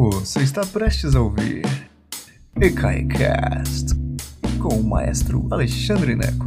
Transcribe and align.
Você 0.00 0.44
está 0.44 0.64
prestes 0.64 1.16
a 1.16 1.20
ouvir 1.20 1.62
EKAICAST 2.62 3.96
com 4.62 4.76
o 4.76 4.88
maestro 4.88 5.48
Alexandre 5.50 6.14
Neco. 6.14 6.46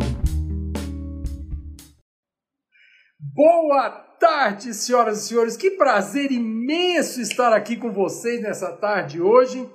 Boa 3.20 3.90
tarde, 4.18 4.74
senhoras 4.74 5.26
e 5.26 5.28
senhores. 5.28 5.58
Que 5.58 5.72
prazer 5.72 6.32
imenso 6.32 7.20
estar 7.20 7.52
aqui 7.52 7.76
com 7.76 7.92
vocês 7.92 8.42
nessa 8.42 8.72
tarde 8.72 9.22
hoje. 9.22 9.70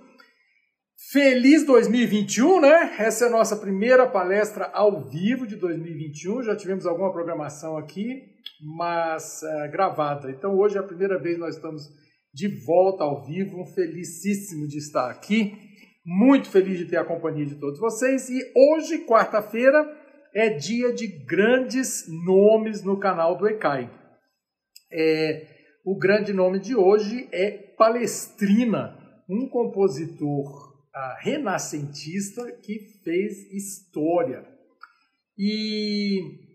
Feliz 1.13 1.67
2021, 1.67 2.63
né? 2.63 2.97
Essa 2.99 3.27
é 3.27 3.29
a 3.29 3.31
nossa 3.31 3.57
primeira 3.57 4.07
palestra 4.07 4.71
ao 4.73 5.05
vivo 5.05 5.47
de 5.47 5.55
2021. 5.57 6.45
Já 6.45 6.57
tivemos 6.57 6.87
alguma 6.87 7.13
programação 7.13 7.77
aqui, 7.77 8.23
mas 8.59 9.43
uh, 9.43 9.71
gravada. 9.71 10.31
Então 10.31 10.57
hoje 10.57 10.79
é 10.79 10.81
a 10.81 10.83
primeira 10.83 11.19
vez 11.19 11.35
que 11.35 11.43
nós 11.43 11.57
estamos 11.57 12.06
de 12.37 12.49
volta 12.49 13.03
ao 13.03 13.25
vivo. 13.25 13.65
Felicíssimo 13.65 14.69
de 14.69 14.77
estar 14.77 15.11
aqui. 15.11 15.57
Muito 16.05 16.51
feliz 16.51 16.79
de 16.79 16.85
ter 16.85 16.99
a 16.99 17.05
companhia 17.05 17.47
de 17.47 17.55
todos 17.55 17.81
vocês. 17.81 18.29
E 18.29 18.53
hoje, 18.55 19.07
quarta-feira, 19.07 19.83
é 20.35 20.51
dia 20.51 20.93
de 20.93 21.07
grandes 21.07 22.05
nomes 22.07 22.83
no 22.85 23.01
canal 23.01 23.39
do 23.39 23.49
ECAI. 23.49 23.91
É, 24.93 25.47
o 25.83 25.97
grande 25.97 26.35
nome 26.35 26.59
de 26.59 26.77
hoje 26.77 27.27
é 27.33 27.51
Palestrina, 27.51 28.99
um 29.27 29.49
compositor 29.49 30.75
uh, 30.95 31.17
renascentista 31.21 32.53
que 32.63 32.81
fez 33.03 33.51
história. 33.51 34.47
E 35.39 36.46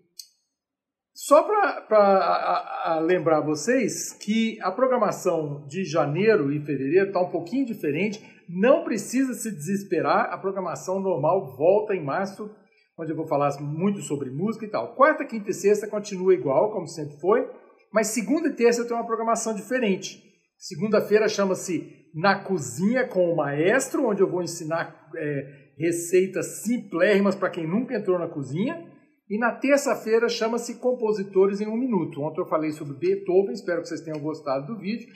só 1.24 1.44
para 1.44 3.00
lembrar 3.06 3.42
vocês 3.42 4.12
que 4.12 4.60
a 4.60 4.72
programação 4.72 5.68
de 5.68 5.86
janeiro 5.86 6.52
e 6.52 6.60
fevereiro 6.60 7.10
está 7.10 7.22
um 7.22 7.30
pouquinho 7.30 7.64
diferente, 7.64 8.20
não 8.50 8.84
precisa 8.84 9.36
se 9.36 9.52
desesperar, 9.52 10.34
a 10.34 10.38
programação 10.40 11.00
normal 11.00 11.56
volta 11.56 11.96
em 11.96 12.04
março, 12.04 12.50
onde 12.98 13.12
eu 13.12 13.16
vou 13.16 13.28
falar 13.28 13.52
muito 13.62 14.02
sobre 14.02 14.32
música 14.32 14.66
e 14.66 14.68
tal. 14.68 14.96
Quarta, 14.96 15.24
quinta 15.24 15.52
e 15.52 15.54
sexta 15.54 15.88
continua 15.88 16.34
igual, 16.34 16.72
como 16.72 16.88
sempre 16.88 17.16
foi, 17.20 17.48
mas 17.94 18.08
segunda 18.08 18.48
e 18.48 18.56
terça 18.56 18.84
tem 18.84 18.98
uma 18.98 19.06
programação 19.06 19.54
diferente. 19.54 20.24
Segunda-feira 20.58 21.30
chama-se 21.30 21.88
Na 22.16 22.44
Cozinha 22.44 23.08
com 23.08 23.32
o 23.32 23.36
Maestro, 23.36 24.08
onde 24.08 24.24
eu 24.24 24.30
vou 24.30 24.42
ensinar 24.42 25.08
é, 25.16 25.72
receitas 25.78 26.64
simplérrimas 26.64 27.36
para 27.36 27.52
quem 27.52 27.68
nunca 27.68 27.96
entrou 27.96 28.18
na 28.18 28.28
cozinha. 28.28 28.90
E 29.32 29.38
na 29.38 29.54
terça-feira 29.54 30.28
chama-se 30.28 30.76
Compositores 30.76 31.62
em 31.62 31.68
um 31.68 31.78
Minuto. 31.78 32.22
Ontem 32.22 32.42
eu 32.42 32.46
falei 32.46 32.74
sobre 32.74 32.98
Beethoven, 32.98 33.54
espero 33.54 33.82
que 33.82 33.88
vocês 33.88 34.02
tenham 34.02 34.20
gostado 34.20 34.68
do 34.68 34.78
vídeo. 34.78 35.08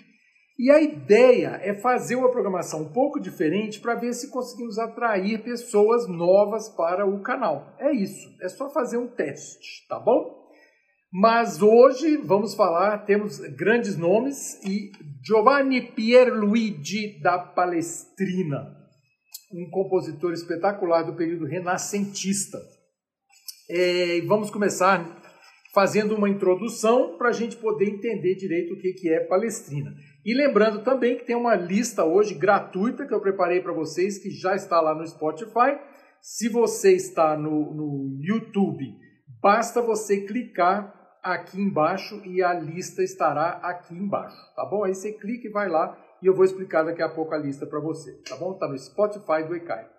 E 0.58 0.72
a 0.72 0.82
ideia 0.82 1.60
é 1.62 1.74
fazer 1.74 2.16
uma 2.16 2.32
programação 2.32 2.84
um 2.84 2.94
pouco 2.94 3.20
diferente 3.20 3.82
para 3.82 3.96
ver 3.96 4.14
se 4.14 4.32
conseguimos 4.32 4.80
atrair 4.80 5.44
pessoas 5.44 6.08
novas 6.08 6.70
para 6.70 7.06
o 7.06 7.22
canal. 7.22 7.76
É 7.78 7.92
isso, 7.92 8.30
é 8.42 8.48
só 8.48 8.70
fazer 8.70 8.96
um 8.96 9.10
teste, 9.10 9.86
tá 9.90 10.00
bom? 10.00 10.46
Mas 11.12 11.62
hoje 11.62 12.16
vamos 12.16 12.56
falar, 12.56 13.00
temos 13.00 13.40
grandes 13.58 13.98
nomes 13.98 14.64
e 14.64 14.94
Giovanni 15.26 15.92
Pierluigi 15.92 17.20
da 17.22 17.38
Palestrina, 17.38 18.66
um 19.52 19.70
compositor 19.70 20.32
espetacular 20.32 21.04
do 21.04 21.18
período 21.18 21.46
renascentista. 21.46 22.75
É, 23.68 24.22
vamos 24.28 24.52
começar 24.52 25.24
fazendo 25.74 26.16
uma 26.16 26.30
introdução 26.30 27.18
para 27.18 27.30
a 27.30 27.34
gente 27.34 27.58
poder 27.58 27.90
entender 27.90 28.36
direito 28.36 28.74
o 28.74 28.78
que, 28.78 28.94
que 28.94 29.10
é 29.12 29.20
Palestrina. 29.22 29.92
E 30.24 30.34
lembrando 30.36 30.84
também 30.84 31.18
que 31.18 31.26
tem 31.26 31.36
uma 31.36 31.56
lista 31.56 32.06
hoje 32.06 32.36
gratuita 32.36 33.08
que 33.08 33.14
eu 33.14 33.20
preparei 33.20 33.62
para 33.62 33.74
vocês, 33.74 34.20
que 34.20 34.30
já 34.30 34.56
está 34.56 34.80
lá 34.80 34.94
no 34.94 35.06
Spotify. 35.06 35.80
Se 36.22 36.48
você 36.48 36.94
está 36.94 37.36
no, 37.36 37.74
no 37.74 38.20
YouTube, 38.22 38.86
basta 39.42 39.82
você 39.82 40.22
clicar 40.22 40.94
aqui 41.24 41.60
embaixo 41.60 42.22
e 42.24 42.44
a 42.44 42.54
lista 42.54 43.02
estará 43.02 43.60
aqui 43.64 43.96
embaixo, 43.96 44.38
tá 44.56 44.64
bom? 44.64 44.84
Aí 44.84 44.94
você 44.94 45.12
clica 45.12 45.48
e 45.48 45.52
vai 45.52 45.68
lá 45.68 45.98
e 46.22 46.28
eu 46.28 46.36
vou 46.36 46.46
explicar 46.46 46.84
daqui 46.84 47.02
a 47.02 47.10
pouco 47.10 47.34
a 47.34 47.38
lista 47.38 47.66
para 47.66 47.80
você, 47.80 48.12
tá 48.30 48.36
bom? 48.36 48.54
Está 48.54 48.68
no 48.68 48.78
Spotify 48.78 49.44
do 49.48 49.56
ECAI. 49.56 49.90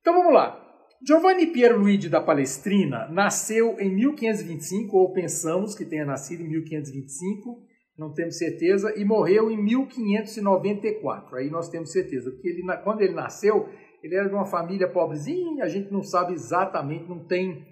Então 0.00 0.12
vamos 0.12 0.34
lá. 0.34 0.73
Giovanni 1.02 1.48
Pierluigi 1.48 2.08
da 2.08 2.20
Palestrina 2.20 3.08
nasceu 3.08 3.78
em 3.78 3.94
1525, 3.94 4.96
ou 4.96 5.12
pensamos 5.12 5.74
que 5.74 5.84
tenha 5.84 6.04
nascido 6.04 6.42
em 6.42 6.48
1525, 6.48 7.62
não 7.98 8.12
temos 8.12 8.38
certeza, 8.38 8.92
e 8.96 9.04
morreu 9.04 9.50
em 9.50 9.62
1594. 9.62 11.36
Aí 11.36 11.50
nós 11.50 11.68
temos 11.68 11.92
certeza, 11.92 12.30
porque 12.30 12.48
ele, 12.48 12.62
quando 12.82 13.02
ele 13.02 13.14
nasceu, 13.14 13.68
ele 14.02 14.14
era 14.14 14.28
de 14.28 14.34
uma 14.34 14.46
família 14.46 14.88
pobrezinha, 14.88 15.64
a 15.64 15.68
gente 15.68 15.92
não 15.92 16.02
sabe 16.02 16.32
exatamente, 16.32 17.08
não 17.08 17.26
tem, 17.26 17.64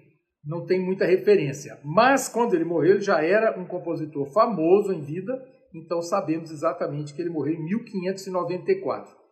não 0.45 0.65
tem 0.65 0.79
muita 0.79 1.05
referência. 1.05 1.79
Mas 1.83 2.29
quando 2.29 2.53
ele 2.53 2.65
morreu, 2.65 2.95
ele 2.95 3.01
já 3.01 3.23
era 3.23 3.59
um 3.59 3.65
compositor 3.65 4.31
famoso 4.31 4.93
em 4.93 5.01
vida, 5.01 5.33
então 5.73 6.01
sabemos 6.01 6.51
exatamente 6.51 7.13
que 7.13 7.21
ele 7.21 7.29
morreu 7.29 7.55
em 7.55 7.63
1594. 7.63 9.22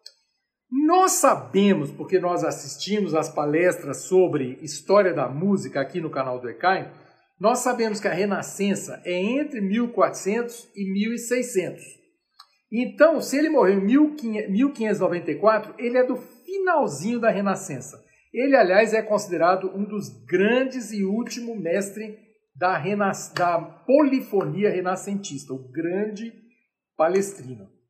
Nós 0.71 1.11
sabemos, 1.13 1.91
porque 1.91 2.17
nós 2.17 2.45
assistimos 2.45 3.13
às 3.13 3.27
palestras 3.27 4.03
sobre 4.03 4.57
história 4.61 5.13
da 5.13 5.27
música 5.27 5.81
aqui 5.81 5.99
no 5.99 6.09
canal 6.09 6.39
do 6.39 6.49
ECAI, 6.49 6.89
nós 7.37 7.59
sabemos 7.59 7.99
que 7.99 8.07
a 8.07 8.13
Renascença 8.13 9.01
é 9.03 9.13
entre 9.13 9.59
1400 9.59 10.69
e 10.73 10.89
1600. 10.93 11.83
Então, 12.71 13.19
se 13.19 13.37
ele 13.37 13.49
morreu 13.49 13.79
em 13.79 13.83
1594, 13.83 15.75
ele 15.77 15.97
é 15.97 16.05
do 16.05 16.15
finalzinho 16.15 17.19
da 17.19 17.29
Renascença. 17.29 18.01
Ele, 18.33 18.55
aliás, 18.55 18.93
é 18.93 19.01
considerado 19.01 19.69
um 19.75 19.83
dos 19.83 20.07
grandes 20.25 20.93
e 20.93 21.03
último 21.03 21.53
mestre 21.53 22.17
da, 22.55 22.81
da 23.35 23.59
polifonia 23.59 24.69
renascentista, 24.69 25.51
o 25.51 25.69
grande 25.69 26.31
palestrino. 26.95 27.80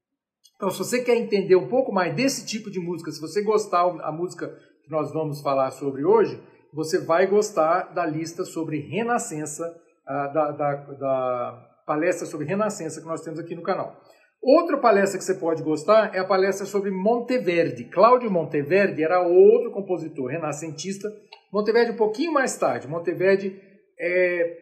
Então, 0.61 0.69
se 0.69 0.77
você 0.77 1.03
quer 1.03 1.15
entender 1.15 1.55
um 1.55 1.67
pouco 1.67 1.91
mais 1.91 2.13
desse 2.13 2.45
tipo 2.45 2.69
de 2.69 2.79
música, 2.79 3.09
se 3.09 3.19
você 3.19 3.41
gostar 3.41 3.89
da 3.97 4.11
música 4.11 4.47
que 4.83 4.91
nós 4.91 5.11
vamos 5.11 5.41
falar 5.41 5.71
sobre 5.71 6.05
hoje, 6.05 6.39
você 6.71 6.99
vai 6.99 7.25
gostar 7.25 7.91
da 7.95 8.05
lista 8.05 8.45
sobre 8.45 8.77
Renascença, 8.77 9.75
da, 10.05 10.51
da, 10.51 10.75
da 10.75 11.67
palestra 11.83 12.27
sobre 12.27 12.45
Renascença 12.45 13.01
que 13.01 13.07
nós 13.07 13.23
temos 13.23 13.39
aqui 13.39 13.55
no 13.55 13.63
canal. 13.63 13.99
Outra 14.39 14.77
palestra 14.77 15.17
que 15.17 15.25
você 15.25 15.33
pode 15.33 15.63
gostar 15.63 16.13
é 16.13 16.19
a 16.19 16.25
palestra 16.25 16.67
sobre 16.67 16.91
Monteverdi. 16.91 17.85
Cláudio 17.85 18.29
Monteverdi 18.29 19.03
era 19.03 19.19
outro 19.19 19.71
compositor 19.71 20.27
renascentista. 20.27 21.11
Monteverdi 21.51 21.93
um 21.93 21.97
pouquinho 21.97 22.31
mais 22.31 22.55
tarde. 22.55 22.87
Monteverdi 22.87 23.59
é, 23.99 24.57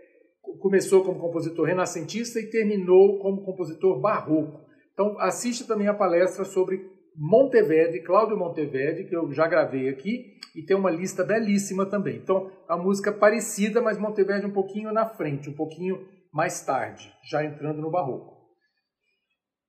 começou 0.61 1.03
como 1.03 1.19
compositor 1.19 1.65
renascentista 1.65 2.39
e 2.39 2.49
terminou 2.49 3.19
como 3.19 3.43
compositor 3.43 3.99
barroco. 3.99 4.68
Então, 4.99 5.17
assiste 5.21 5.65
também 5.65 5.87
a 5.87 5.93
palestra 5.93 6.43
sobre 6.43 6.85
Monteverdi, 7.15 8.01
Cláudio 8.01 8.37
Monteverdi, 8.37 9.05
que 9.05 9.15
eu 9.15 9.31
já 9.31 9.47
gravei 9.47 9.87
aqui, 9.87 10.33
e 10.53 10.61
tem 10.61 10.75
uma 10.75 10.91
lista 10.91 11.23
belíssima 11.23 11.85
também. 11.85 12.17
Então, 12.17 12.51
a 12.67 12.75
música 12.75 13.09
parecida, 13.09 13.81
mas 13.81 13.97
Monteverdi 13.97 14.45
um 14.45 14.51
pouquinho 14.51 14.91
na 14.91 15.05
frente, 15.05 15.49
um 15.49 15.55
pouquinho 15.55 16.05
mais 16.33 16.65
tarde, 16.65 17.09
já 17.31 17.45
entrando 17.45 17.81
no 17.81 17.89
barroco. 17.89 18.39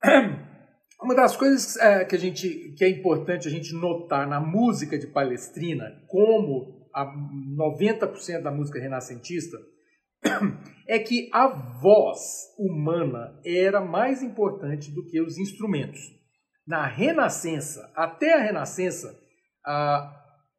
Uma 1.00 1.14
das 1.14 1.36
coisas 1.36 1.76
é, 1.76 2.04
que, 2.04 2.16
a 2.16 2.18
gente, 2.18 2.74
que 2.76 2.84
é 2.84 2.88
importante 2.88 3.46
a 3.46 3.50
gente 3.52 3.72
notar 3.72 4.26
na 4.26 4.40
música 4.40 4.98
de 4.98 5.06
Palestrina, 5.06 5.92
como 6.08 6.88
a 6.92 7.06
90% 7.56 8.42
da 8.42 8.50
música 8.50 8.80
renascentista, 8.80 9.56
é 10.86 10.98
que 10.98 11.28
a 11.32 11.48
voz 11.80 12.18
humana 12.58 13.40
era 13.44 13.80
mais 13.80 14.22
importante 14.22 14.92
do 14.92 15.06
que 15.06 15.20
os 15.20 15.38
instrumentos. 15.38 16.00
Na 16.66 16.86
Renascença, 16.86 17.90
até 17.94 18.34
a 18.34 18.42
Renascença, 18.42 19.18
a, 19.64 20.16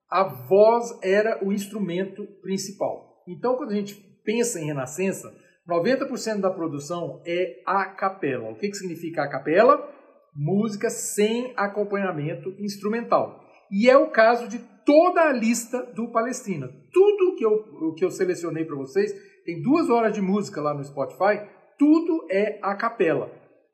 a 0.10 0.24
voz 0.24 0.98
era 1.04 1.44
o 1.46 1.52
instrumento 1.52 2.26
principal. 2.42 3.24
Então, 3.28 3.56
quando 3.56 3.72
a 3.72 3.76
gente 3.76 3.96
pensa 4.24 4.60
em 4.60 4.66
Renascença, 4.66 5.34
90% 5.68 6.40
da 6.40 6.50
produção 6.50 7.22
é 7.26 7.62
a 7.66 7.86
capela. 7.86 8.50
O 8.50 8.56
que, 8.56 8.70
que 8.70 8.78
significa 8.78 9.24
a 9.24 9.30
capela? 9.30 9.90
Música 10.36 10.90
sem 10.90 11.54
acompanhamento 11.56 12.50
instrumental. 12.60 13.40
E 13.72 13.90
é 13.90 13.98
o 13.98 14.10
caso 14.10 14.48
de 14.48 14.60
toda 14.86 15.22
a 15.22 15.34
lista 15.34 15.82
do 15.94 16.12
Palestina. 16.12 16.68
Tudo 16.92 17.36
que 17.36 17.46
eu, 17.46 17.94
que 17.94 18.04
eu 18.04 18.12
selecionei 18.12 18.66
para 18.66 18.76
vocês 18.76 19.14
tem 19.46 19.62
duas 19.62 19.90
horas 19.90 20.14
de 20.14 20.22
música 20.22 20.62
lá 20.62 20.74
no 20.74 20.84
Spotify, 20.84 21.42
tudo 21.78 22.28
é 22.30 22.60
a 22.62 22.76
capela. 22.76 23.32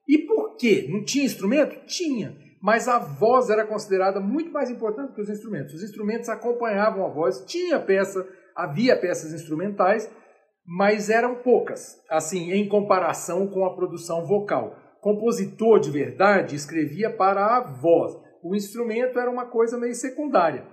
E 0.08 0.20
por 0.20 0.56
quê? 0.56 0.88
Não 0.90 1.04
tinha 1.04 1.26
instrumento? 1.26 1.86
Tinha. 1.86 2.36
Mas 2.62 2.88
a 2.88 2.98
voz 2.98 3.50
era 3.50 3.66
considerada 3.66 4.20
muito 4.20 4.52
mais 4.52 4.70
importante 4.70 5.14
que 5.14 5.22
os 5.22 5.30
instrumentos. 5.30 5.74
Os 5.74 5.84
instrumentos 5.84 6.30
acompanhavam 6.30 7.06
a 7.06 7.10
voz, 7.10 7.44
tinha 7.46 7.80
peça, 7.80 8.28
havia 8.56 9.00
peças 9.00 9.34
instrumentais, 9.34 10.10
mas 10.66 11.10
eram 11.10 11.36
poucas, 11.36 11.98
assim, 12.10 12.52
em 12.52 12.68
comparação 12.68 13.48
com 13.48 13.66
a 13.66 13.76
produção 13.76 14.26
vocal. 14.26 14.76
compositor 15.02 15.80
de 15.80 15.92
verdade 15.92 16.56
escrevia 16.56 17.10
para 17.10 17.58
a 17.58 17.62
voz. 17.62 18.14
O 18.44 18.56
instrumento 18.56 19.20
era 19.20 19.30
uma 19.30 19.46
coisa 19.46 19.78
meio 19.78 19.94
secundária. 19.94 20.66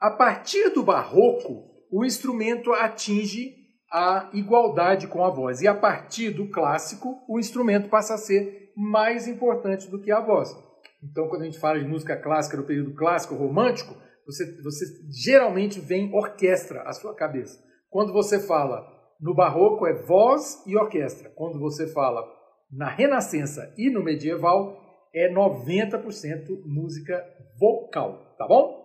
A 0.00 0.10
partir 0.10 0.70
do 0.70 0.82
barroco, 0.82 1.64
o 1.90 2.04
instrumento 2.04 2.72
atinge 2.72 3.61
a 3.92 4.30
igualdade 4.32 5.06
com 5.06 5.22
a 5.22 5.28
voz. 5.28 5.60
E 5.60 5.68
a 5.68 5.74
partir 5.74 6.30
do 6.30 6.48
clássico, 6.48 7.22
o 7.28 7.38
instrumento 7.38 7.90
passa 7.90 8.14
a 8.14 8.18
ser 8.18 8.72
mais 8.74 9.28
importante 9.28 9.90
do 9.90 10.00
que 10.00 10.10
a 10.10 10.20
voz. 10.20 10.56
Então, 11.02 11.28
quando 11.28 11.42
a 11.42 11.44
gente 11.44 11.58
fala 11.58 11.78
de 11.78 11.84
música 11.84 12.16
clássica 12.16 12.56
no 12.56 12.64
período 12.64 12.94
clássico 12.94 13.34
romântico, 13.34 13.94
você, 14.24 14.62
você 14.62 14.86
geralmente 15.10 15.78
vem 15.78 16.14
orquestra 16.14 16.82
à 16.82 16.92
sua 16.92 17.14
cabeça. 17.14 17.62
Quando 17.90 18.12
você 18.12 18.40
fala 18.40 18.86
no 19.20 19.34
barroco, 19.34 19.86
é 19.86 19.92
voz 19.92 20.62
e 20.66 20.74
orquestra. 20.76 21.30
Quando 21.34 21.58
você 21.58 21.86
fala 21.86 22.24
na 22.70 22.88
Renascença 22.88 23.74
e 23.76 23.90
no 23.90 24.02
medieval, 24.02 24.80
é 25.14 25.30
90% 25.30 26.62
música 26.64 27.22
vocal, 27.58 28.34
tá 28.38 28.46
bom? 28.46 28.82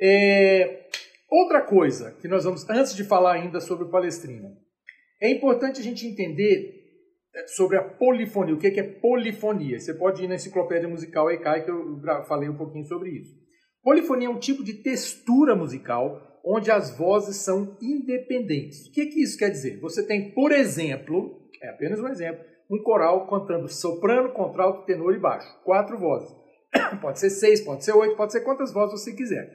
É, 0.00 0.83
outra 1.30 1.62
coisa 1.62 2.12
que 2.20 2.28
nós 2.28 2.44
vamos, 2.44 2.68
antes 2.68 2.94
de 2.94 3.04
falar 3.04 3.34
ainda 3.34 3.60
sobre 3.60 3.84
o 3.84 3.90
Palestrina, 3.90 4.50
é 5.20 5.30
importante 5.30 5.80
a 5.80 5.82
gente 5.84 6.06
entender 6.06 6.84
é, 7.34 7.46
sobre 7.48 7.76
a 7.76 7.82
polifonia. 7.82 8.54
O 8.54 8.58
que 8.58 8.68
é 8.68 8.82
polifonia? 8.82 9.78
Você 9.78 9.94
pode 9.94 10.22
ir 10.22 10.28
na 10.28 10.34
enciclopédia 10.34 10.88
musical 10.88 11.30
ECAI, 11.30 11.64
que 11.64 11.70
eu 11.70 12.00
falei 12.26 12.48
um 12.48 12.56
pouquinho 12.56 12.84
sobre 12.86 13.10
isso. 13.10 13.34
Polifonia 13.82 14.28
é 14.28 14.30
um 14.30 14.38
tipo 14.38 14.62
de 14.64 14.82
textura 14.82 15.54
musical 15.54 16.20
onde 16.44 16.70
as 16.70 16.96
vozes 16.96 17.36
são 17.36 17.76
independentes. 17.80 18.86
O 18.86 18.92
que, 18.92 19.00
é 19.00 19.06
que 19.06 19.22
isso 19.22 19.38
quer 19.38 19.50
dizer? 19.50 19.80
Você 19.80 20.06
tem, 20.06 20.32
por 20.32 20.52
exemplo, 20.52 21.48
é 21.62 21.70
apenas 21.70 22.00
um 22.00 22.08
exemplo, 22.08 22.44
um 22.70 22.82
coral 22.82 23.26
cantando 23.26 23.68
soprano, 23.68 24.32
contralto, 24.32 24.84
tenor 24.84 25.14
e 25.14 25.18
baixo. 25.18 25.48
Quatro 25.64 25.98
vozes. 25.98 26.34
Pode 27.00 27.18
ser 27.20 27.30
seis, 27.30 27.60
pode 27.60 27.84
ser 27.84 27.92
oito, 27.92 28.16
pode 28.16 28.32
ser 28.32 28.40
quantas 28.40 28.72
vozes 28.72 29.00
você 29.00 29.14
quiser. 29.14 29.48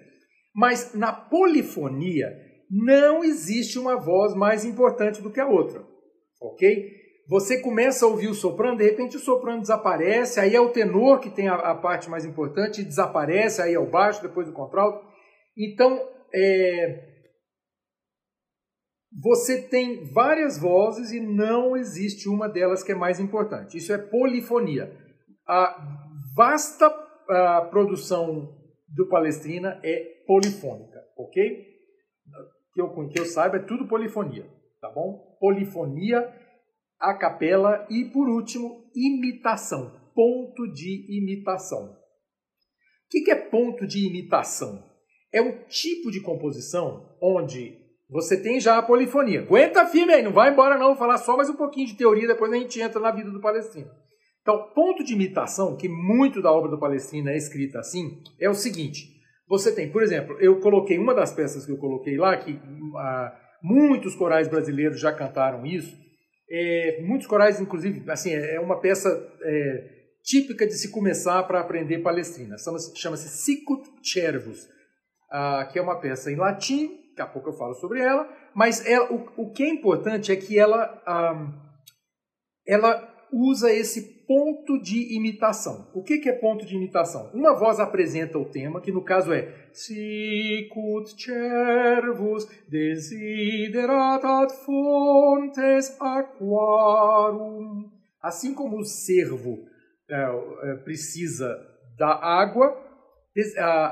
Mas 0.54 0.94
na 0.94 1.14
polifonia 1.14 2.28
não 2.70 3.24
existe 3.24 3.80
uma 3.80 3.96
voz 3.96 4.36
mais 4.36 4.64
importante 4.66 5.22
do 5.22 5.32
que 5.32 5.40
a 5.40 5.48
outra. 5.48 5.84
Ok? 6.42 7.00
Você 7.28 7.62
começa 7.62 8.06
a 8.06 8.08
ouvir 8.08 8.28
o 8.28 8.34
soprano, 8.34 8.78
de 8.78 8.84
repente 8.84 9.18
o 9.18 9.20
soprano 9.20 9.62
desaparece, 9.62 10.40
aí 10.40 10.56
é 10.56 10.60
o 10.60 10.72
tenor 10.72 11.20
que 11.20 11.30
tem 11.30 11.48
a, 11.48 11.56
a 11.56 11.76
parte 11.76 12.10
mais 12.10 12.26
importante, 12.26 12.84
desaparece, 12.84 13.62
aí 13.62 13.74
é 13.74 13.80
o 13.80 13.90
baixo, 13.90 14.22
depois 14.22 14.48
o 14.50 14.54
contralto. 14.54 15.06
Então, 15.56 16.00
é, 16.34 17.10
você 19.22 19.62
tem 19.62 20.12
várias 20.12 20.58
vozes 20.58 21.12
e 21.12 21.20
não 21.20 21.76
existe 21.76 22.30
uma 22.30 22.48
delas 22.48 22.84
que 22.84 22.92
é 22.92 22.96
mais 22.96 23.20
importante. 23.20 23.78
Isso 23.78 23.94
é 23.94 23.98
polifonia. 23.98 24.92
A 25.48 25.98
vasta 26.36 26.88
a 27.30 27.62
produção 27.70 28.59
do 28.94 29.08
Palestrina 29.08 29.80
é 29.84 30.24
polifônica, 30.26 31.00
ok? 31.18 31.66
Que 32.74 32.82
eu, 32.82 33.10
que 33.10 33.20
eu 33.20 33.26
saiba, 33.26 33.58
é 33.58 33.64
tudo 33.64 33.88
polifonia, 33.88 34.46
tá 34.82 34.90
bom? 34.90 35.38
Polifonia 35.40 36.34
a 37.00 37.14
capela 37.14 37.88
e, 37.90 38.06
por 38.06 38.28
último, 38.28 38.90
imitação, 38.96 39.92
ponto 40.14 40.68
de 40.74 41.06
imitação. 41.10 41.96
O 41.96 43.10
que 43.10 43.32
é 43.32 43.36
ponto 43.36 43.88
de 43.88 44.06
imitação? 44.06 44.84
É 45.32 45.42
um 45.42 45.64
tipo 45.68 46.12
de 46.12 46.22
composição 46.22 47.18
onde 47.22 47.78
você 48.10 48.42
tem 48.42 48.60
já 48.60 48.78
a 48.78 48.84
polifonia. 48.84 49.42
Aguenta 49.42 49.86
firme 49.86 50.14
aí, 50.14 50.24
não 50.24 50.34
vai 50.34 50.52
embora 50.52 50.78
não, 50.78 50.88
vou 50.88 50.96
falar 50.96 51.18
só 51.18 51.38
mais 51.38 51.50
um 51.50 51.56
pouquinho 51.56 51.88
de 51.88 51.96
teoria, 51.96 52.28
depois 52.28 52.52
a 52.52 52.56
gente 52.56 52.82
entra 52.82 53.00
na 53.00 53.12
vida 53.12 53.30
do 53.30 53.40
Palestrina. 53.40 53.90
Então, 54.42 54.72
ponto 54.74 55.04
de 55.04 55.14
imitação, 55.14 55.76
que 55.76 55.88
muito 55.88 56.42
da 56.42 56.52
obra 56.52 56.70
do 56.70 56.80
Palestrina 56.80 57.32
é 57.32 57.38
escrita 57.38 57.80
assim, 57.80 58.22
é 58.40 58.50
o 58.50 58.54
seguinte. 58.54 59.20
Você 59.48 59.74
tem, 59.74 59.92
por 59.92 60.04
exemplo, 60.04 60.38
eu 60.40 60.60
coloquei 60.60 60.98
uma 60.98 61.14
das 61.14 61.34
peças 61.34 61.66
que 61.66 61.72
eu 61.72 61.78
coloquei 61.78 62.18
lá, 62.18 62.38
que 62.38 62.60
ah, 62.98 63.36
muitos 63.62 64.16
corais 64.16 64.48
brasileiros 64.48 65.00
já 65.00 65.12
cantaram 65.12 65.66
isso, 65.66 65.98
é, 66.52 67.02
muitos 67.04 67.28
corais, 67.28 67.62
inclusive, 67.62 68.10
assim, 68.10 68.32
é, 68.32 68.56
é 68.56 68.60
uma 68.60 68.80
peça 68.80 69.10
é, 69.44 70.00
típica 70.24 70.66
de 70.66 70.74
se 70.74 70.92
começar 70.92 71.44
para 71.44 71.60
aprender 71.60 72.00
palestrina. 72.00 72.58
Chama-se 72.58 72.96
chama 72.98 73.18
Sicut 73.18 73.88
Cervus, 74.04 74.68
ah, 75.32 75.68
que 75.72 75.78
é 75.78 75.82
uma 75.82 76.00
peça 76.00 76.32
em 76.32 76.36
latim, 76.36 76.98
daqui 77.10 77.22
a 77.22 77.28
pouco 77.28 77.50
eu 77.50 77.54
falo 77.54 77.76
sobre 77.76 78.02
ela, 78.02 78.28
mas 78.56 78.86
ela, 78.86 79.12
o, 79.12 79.44
o 79.44 79.52
que 79.52 79.64
é 79.64 79.70
importante 79.70 80.32
é 80.32 80.36
que 80.36 80.58
ela, 80.58 81.02
ah, 81.06 81.54
ela 82.68 83.28
usa 83.32 83.72
esse 83.72 84.19
ponto 84.30 84.80
de 84.80 85.16
imitação. 85.16 85.90
O 85.92 86.04
que 86.04 86.30
é 86.30 86.34
ponto 86.34 86.64
de 86.64 86.76
imitação? 86.76 87.32
Uma 87.34 87.56
voz 87.56 87.80
apresenta 87.80 88.38
o 88.38 88.46
tema, 88.46 88.80
que 88.80 88.92
no 88.92 89.04
caso 89.04 89.34
é 89.34 89.52
Sicut 89.74 91.20
cervus 91.20 92.46
desideratat 92.70 94.54
fontes 94.64 96.00
aquarum. 96.00 97.90
Assim 98.22 98.54
como 98.54 98.78
o 98.78 98.86
cervo 98.86 99.66
é, 100.08 100.16
é, 100.16 100.76
precisa 100.84 101.50
da 101.98 102.14
água, 102.24 102.78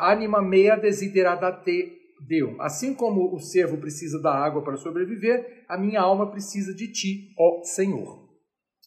anima 0.01 0.39
mea 0.39 0.75
desiderata 0.75 1.51
te 1.51 1.97
deum. 2.27 2.61
Assim 2.61 2.93
como 2.93 3.33
o 3.33 3.39
cervo 3.39 3.77
precisa 3.77 4.21
da 4.21 4.35
água 4.35 4.63
para 4.63 4.77
sobreviver, 4.77 5.65
a 5.67 5.79
minha 5.79 5.99
alma 5.99 6.29
precisa 6.29 6.75
de 6.75 6.91
ti, 6.91 7.33
ó 7.39 7.63
Senhor. 7.63 8.27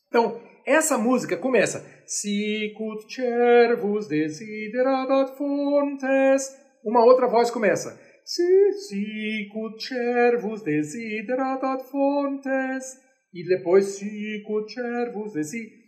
Então, 0.06 0.40
essa 0.66 0.98
música 0.98 1.36
começa 1.36 1.84
Sicut 2.06 3.12
cervus 3.12 4.06
desideratat 4.08 5.36
fontes. 5.36 6.56
Uma 6.84 7.04
outra 7.04 7.28
voz 7.28 7.50
começa 7.50 8.00
Sicut 8.24 9.82
cervus 9.82 10.62
desideratat 10.62 11.84
fontes. 11.90 12.98
E 13.32 13.44
depois 13.46 13.84
Sicut 13.86 14.72
cervus 14.72 15.32
desideratat 15.32 15.80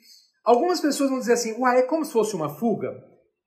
Algumas 0.45 0.81
pessoas 0.81 1.09
vão 1.09 1.21
dizer 1.21 1.35
assim, 1.35 1.53
uai, 1.59 1.79
é 1.79 1.83
como 1.83 2.05
se 2.05 2.13
fosse 2.13 2.35
uma 2.35 2.49
fuga? 2.49 2.93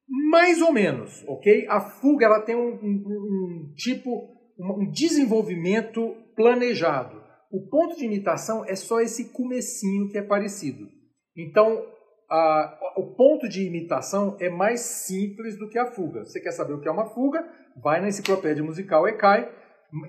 Mais 0.07 0.62
ou 0.62 0.72
menos, 0.72 1.24
ok? 1.27 1.68
A 1.68 1.81
fuga 1.81 2.25
ela 2.25 2.39
tem 2.39 2.56
um, 2.56 2.69
um, 2.69 3.69
um 3.69 3.74
tipo, 3.75 4.10
um 4.57 4.89
desenvolvimento 4.92 6.16
planejado. 6.36 7.22
O 7.51 7.68
ponto 7.68 7.98
de 7.98 8.06
imitação 8.06 8.63
é 8.66 8.75
só 8.75 9.01
esse 9.01 9.31
comecinho 9.31 10.07
que 10.10 10.18
é 10.18 10.22
parecido. 10.22 10.88
Então, 11.35 11.85
a, 12.29 12.93
o 12.97 13.15
ponto 13.15 13.47
de 13.47 13.65
imitação 13.65 14.35
é 14.39 14.49
mais 14.49 14.81
simples 14.81 15.57
do 15.57 15.69
que 15.69 15.77
a 15.77 15.91
fuga. 15.91 16.24
Você 16.24 16.39
quer 16.39 16.51
saber 16.51 16.74
o 16.74 16.79
que 16.79 16.88
é 16.88 16.91
uma 16.91 17.07
fuga? 17.07 17.48
Vai 17.81 18.01
na 18.01 18.07
enciclopédia 18.07 18.63
musical 18.63 19.07
ECAI, 19.07 19.50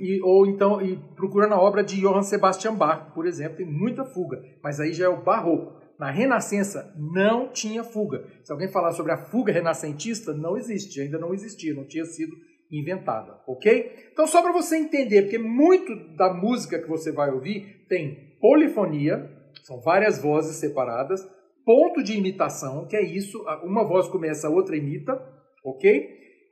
e, 0.01 0.21
ou 0.23 0.47
então 0.47 0.81
e 0.81 0.97
procura 1.15 1.47
na 1.47 1.61
obra 1.61 1.85
de 1.85 2.01
Johann 2.01 2.23
Sebastian 2.23 2.75
Bach, 2.75 3.13
por 3.15 3.27
exemplo, 3.27 3.59
tem 3.59 3.67
muita 3.67 4.05
fuga, 4.05 4.43
mas 4.63 4.81
aí 4.81 4.93
já 4.93 5.07
é 5.07 5.09
o 5.09 5.23
barroco. 5.23 5.77
Na 5.99 6.11
Renascença 6.11 6.95
não 6.97 7.49
tinha 7.49 7.83
fuga. 7.83 8.27
Se 8.43 8.53
alguém 8.53 8.69
falar 8.69 8.93
sobre 8.93 9.13
a 9.13 9.17
fuga 9.17 9.53
renascentista, 9.53 10.35
não 10.35 10.57
existe, 10.57 11.01
ainda 11.01 11.19
não 11.19 11.33
existia, 11.33 11.73
não 11.73 11.87
tinha 11.87 12.05
sido 12.05 12.37
inventada, 12.71 13.41
ok? 13.47 14.11
Então, 14.13 14.27
só 14.27 14.43
para 14.43 14.53
você 14.53 14.77
entender, 14.77 15.23
porque 15.23 15.39
muito 15.39 15.95
da 16.17 16.35
música 16.35 16.79
que 16.79 16.89
você 16.89 17.13
vai 17.13 17.31
ouvir 17.31 17.87
tem 17.89 18.37
polifonia, 18.41 19.31
são 19.63 19.81
várias 19.81 20.21
vozes 20.21 20.57
separadas, 20.57 21.21
ponto 21.65 22.03
de 22.03 22.17
imitação, 22.17 22.87
que 22.87 22.97
é 22.97 23.03
isso, 23.03 23.45
uma 23.65 23.85
voz 23.85 24.09
começa, 24.09 24.47
a 24.47 24.51
outra 24.51 24.77
imita, 24.77 25.21
ok? 25.65 26.09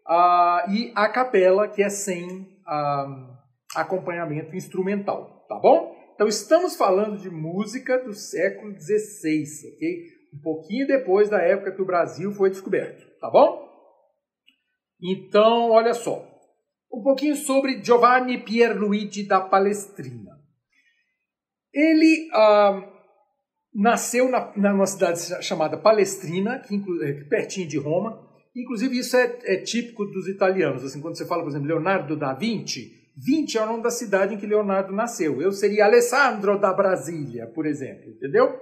Ah, 0.06 0.66
e 0.68 0.92
a 0.94 1.08
capela, 1.08 1.68
que 1.68 1.82
é 1.82 1.88
sem 1.88 2.58
ah, 2.66 3.38
acompanhamento 3.76 4.56
instrumental, 4.56 5.46
tá 5.48 5.58
bom? 5.58 5.94
Então 6.14 6.26
estamos 6.26 6.76
falando 6.76 7.18
de 7.18 7.30
música 7.30 7.98
do 7.98 8.12
século 8.12 8.72
XVI, 8.78 9.44
ok? 9.74 10.04
Um 10.34 10.40
pouquinho 10.42 10.86
depois 10.86 11.30
da 11.30 11.40
época 11.40 11.72
que 11.72 11.82
o 11.82 11.86
Brasil 11.86 12.32
foi 12.32 12.50
descoberto, 12.50 13.06
tá 13.20 13.30
bom? 13.30 13.64
Então, 15.00 15.70
olha 15.70 15.94
só, 15.94 16.26
um 16.92 17.02
pouquinho 17.02 17.36
sobre 17.36 17.82
Giovanni 17.82 18.38
Pierluigi 18.38 19.26
da 19.26 19.40
Palestrina. 19.40 20.32
Ele 21.72 22.28
ah, 22.32 22.93
nasceu 23.74 24.28
na, 24.28 24.52
numa 24.56 24.86
cidade 24.86 25.20
chamada 25.42 25.76
Palestrina, 25.76 26.60
que, 26.60 26.80
é, 27.02 27.12
pertinho 27.24 27.66
de 27.66 27.78
Roma. 27.78 28.22
Inclusive, 28.54 28.98
isso 28.98 29.16
é, 29.16 29.38
é, 29.44 29.56
típico 29.56 30.04
dos 30.04 30.28
italianos. 30.28 30.84
Assim, 30.84 31.00
quando 31.00 31.16
você 31.16 31.26
fala, 31.26 31.42
por 31.42 31.48
exemplo, 31.48 31.66
Leonardo 31.66 32.16
da 32.16 32.32
Vinci, 32.32 33.04
Vinci 33.16 33.58
é 33.58 33.62
o 33.62 33.66
nome 33.66 33.82
da 33.82 33.90
cidade 33.90 34.34
em 34.34 34.38
que 34.38 34.46
Leonardo 34.46 34.92
nasceu. 34.92 35.40
Eu 35.40 35.52
seria 35.52 35.84
Alessandro 35.84 36.58
da 36.58 36.72
Brasília, 36.72 37.46
por 37.46 37.66
exemplo, 37.66 38.10
entendeu? 38.10 38.60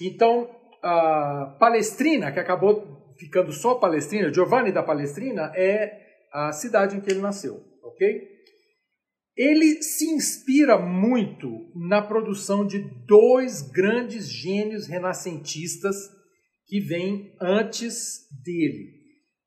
Então, 0.00 0.48
a 0.82 1.56
Palestrina, 1.58 2.30
que 2.32 2.38
acabou 2.38 3.14
ficando 3.18 3.52
só 3.52 3.74
Palestrina, 3.74 4.32
Giovanni 4.32 4.72
da 4.72 4.82
Palestrina, 4.82 5.52
é 5.54 6.00
a 6.32 6.52
cidade 6.52 6.96
em 6.96 7.00
que 7.00 7.10
ele 7.10 7.20
nasceu, 7.20 7.60
ok? 7.82 8.29
Ele 9.40 9.82
se 9.82 10.04
inspira 10.04 10.76
muito 10.76 11.70
na 11.74 12.02
produção 12.02 12.66
de 12.66 12.78
dois 13.06 13.62
grandes 13.62 14.30
gênios 14.30 14.86
renascentistas 14.86 15.96
que 16.66 16.78
vêm 16.78 17.32
antes 17.40 18.28
dele. 18.44 18.90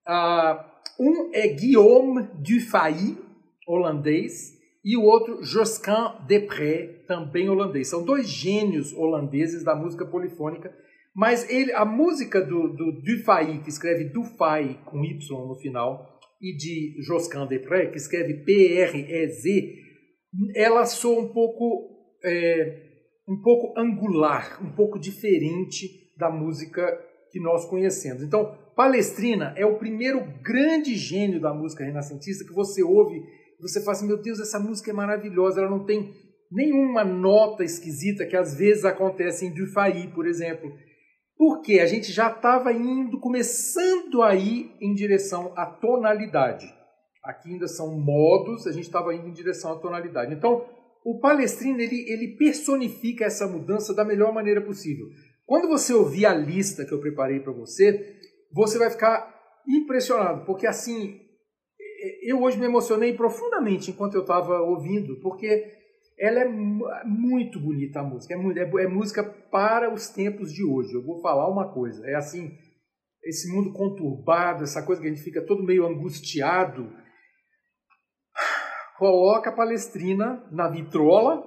Uh, 0.07 0.73
um 0.99 1.29
é 1.31 1.47
Guillaume 1.47 2.27
Dufay, 2.43 3.15
holandês, 3.67 4.53
e 4.83 4.97
o 4.97 5.03
outro 5.03 5.43
Josquin 5.43 6.25
Desprez, 6.27 7.05
também 7.07 7.47
holandês. 7.47 7.87
São 7.87 8.03
dois 8.03 8.27
gênios 8.27 8.91
holandeses 8.93 9.63
da 9.63 9.75
música 9.75 10.07
polifônica, 10.07 10.75
mas 11.15 11.47
ele, 11.51 11.71
a 11.71 11.85
música 11.85 12.41
do, 12.41 12.69
do 12.69 12.99
Dufay, 13.03 13.61
que 13.61 13.69
escreve 13.69 14.05
Dufay 14.05 14.79
com 14.85 15.05
Y 15.05 15.47
no 15.47 15.55
final, 15.59 16.19
e 16.41 16.57
de 16.57 17.01
Josquin 17.03 17.45
Desprez, 17.47 17.91
que 17.91 17.97
escreve 17.97 18.43
P-R-E-Z, 18.43 19.82
ela 20.55 20.85
soa 20.85 21.21
um 21.21 21.33
pouco, 21.33 21.89
é, 22.23 22.81
um 23.27 23.41
pouco 23.41 23.79
angular, 23.79 24.59
um 24.63 24.73
pouco 24.75 24.99
diferente 24.99 25.87
da 26.17 26.29
música 26.29 26.85
que 27.31 27.39
nós 27.39 27.65
conhecemos. 27.65 28.23
Então, 28.23 28.57
Palestrina 28.75 29.53
é 29.55 29.65
o 29.65 29.77
primeiro 29.77 30.23
grande 30.41 30.95
gênio 30.95 31.39
da 31.39 31.53
música 31.53 31.83
renascentista 31.83 32.45
que 32.45 32.53
você 32.53 32.83
ouve 32.83 33.17
e 33.17 33.61
você 33.61 33.79
fala 33.79 33.97
assim, 33.97 34.07
meu 34.07 34.21
Deus, 34.21 34.39
essa 34.39 34.59
música 34.59 34.91
é 34.91 34.93
maravilhosa, 34.93 35.61
ela 35.61 35.69
não 35.69 35.85
tem 35.85 36.13
nenhuma 36.51 37.03
nota 37.03 37.63
esquisita 37.63 38.25
que 38.25 38.35
às 38.35 38.55
vezes 38.55 38.85
acontece 38.85 39.45
em 39.45 39.53
Dufay, 39.53 40.11
por 40.13 40.27
exemplo. 40.27 40.71
Porque 41.37 41.79
a 41.79 41.87
gente 41.87 42.11
já 42.11 42.29
estava 42.29 42.71
indo, 42.71 43.19
começando 43.19 44.21
a 44.21 44.35
ir 44.35 44.71
em 44.79 44.93
direção 44.93 45.51
à 45.55 45.65
tonalidade. 45.65 46.65
Aqui 47.23 47.53
ainda 47.53 47.67
são 47.67 47.97
modos, 47.97 48.67
a 48.67 48.71
gente 48.71 48.83
estava 48.83 49.13
indo 49.13 49.27
em 49.27 49.33
direção 49.33 49.71
à 49.71 49.79
tonalidade. 49.79 50.33
Então, 50.33 50.65
o 51.05 51.19
Palestrina 51.19 51.81
ele, 51.81 52.05
ele 52.09 52.35
personifica 52.37 53.25
essa 53.25 53.47
mudança 53.47 53.93
da 53.93 54.03
melhor 54.03 54.33
maneira 54.33 54.61
possível. 54.61 55.07
Quando 55.45 55.67
você 55.67 55.93
ouvir 55.93 56.25
a 56.25 56.33
lista 56.33 56.85
que 56.85 56.93
eu 56.93 56.99
preparei 56.99 57.39
para 57.39 57.53
você, 57.53 58.19
você 58.51 58.77
vai 58.77 58.89
ficar 58.89 59.33
impressionado, 59.67 60.45
porque 60.45 60.67
assim, 60.67 61.19
eu 62.21 62.41
hoje 62.41 62.59
me 62.59 62.65
emocionei 62.65 63.13
profundamente 63.13 63.91
enquanto 63.91 64.15
eu 64.15 64.21
estava 64.21 64.61
ouvindo, 64.61 65.19
porque 65.21 65.71
ela 66.17 66.39
é 66.39 66.47
muito 67.05 67.59
bonita 67.59 67.99
a 67.99 68.03
música, 68.03 68.33
é, 68.33 68.37
é, 68.37 68.83
é, 68.83 68.87
música 68.87 69.23
para 69.23 69.93
os 69.93 70.09
tempos 70.09 70.53
de 70.53 70.63
hoje. 70.63 70.93
Eu 70.93 71.03
vou 71.03 71.21
falar 71.21 71.49
uma 71.49 71.73
coisa, 71.73 72.05
é 72.07 72.15
assim, 72.15 72.51
esse 73.23 73.51
mundo 73.51 73.73
conturbado, 73.73 74.63
essa 74.63 74.83
coisa 74.83 75.01
que 75.01 75.07
a 75.07 75.11
gente 75.11 75.23
fica 75.23 75.41
todo 75.41 75.63
meio 75.63 75.85
angustiado, 75.85 76.91
coloca 79.03 79.49
a 79.49 79.53
palestrina 79.53 80.41
na 80.49 80.69
vitrola, 80.69 81.43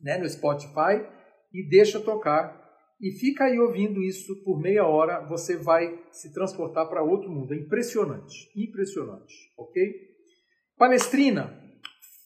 né, 0.00 0.16
no 0.16 0.28
Spotify, 0.28 1.04
e 1.52 1.68
deixa 1.68 1.98
tocar 1.98 2.56
e 3.00 3.10
fica 3.12 3.44
aí 3.44 3.58
ouvindo 3.58 4.00
isso 4.00 4.42
por 4.44 4.60
meia 4.60 4.86
hora, 4.86 5.26
você 5.26 5.56
vai 5.56 5.98
se 6.12 6.32
transportar 6.32 6.88
para 6.88 7.02
outro 7.02 7.28
mundo. 7.28 7.52
É 7.52 7.56
impressionante, 7.56 8.48
impressionante, 8.56 9.34
ok? 9.56 9.82
Palestrina 10.76 11.52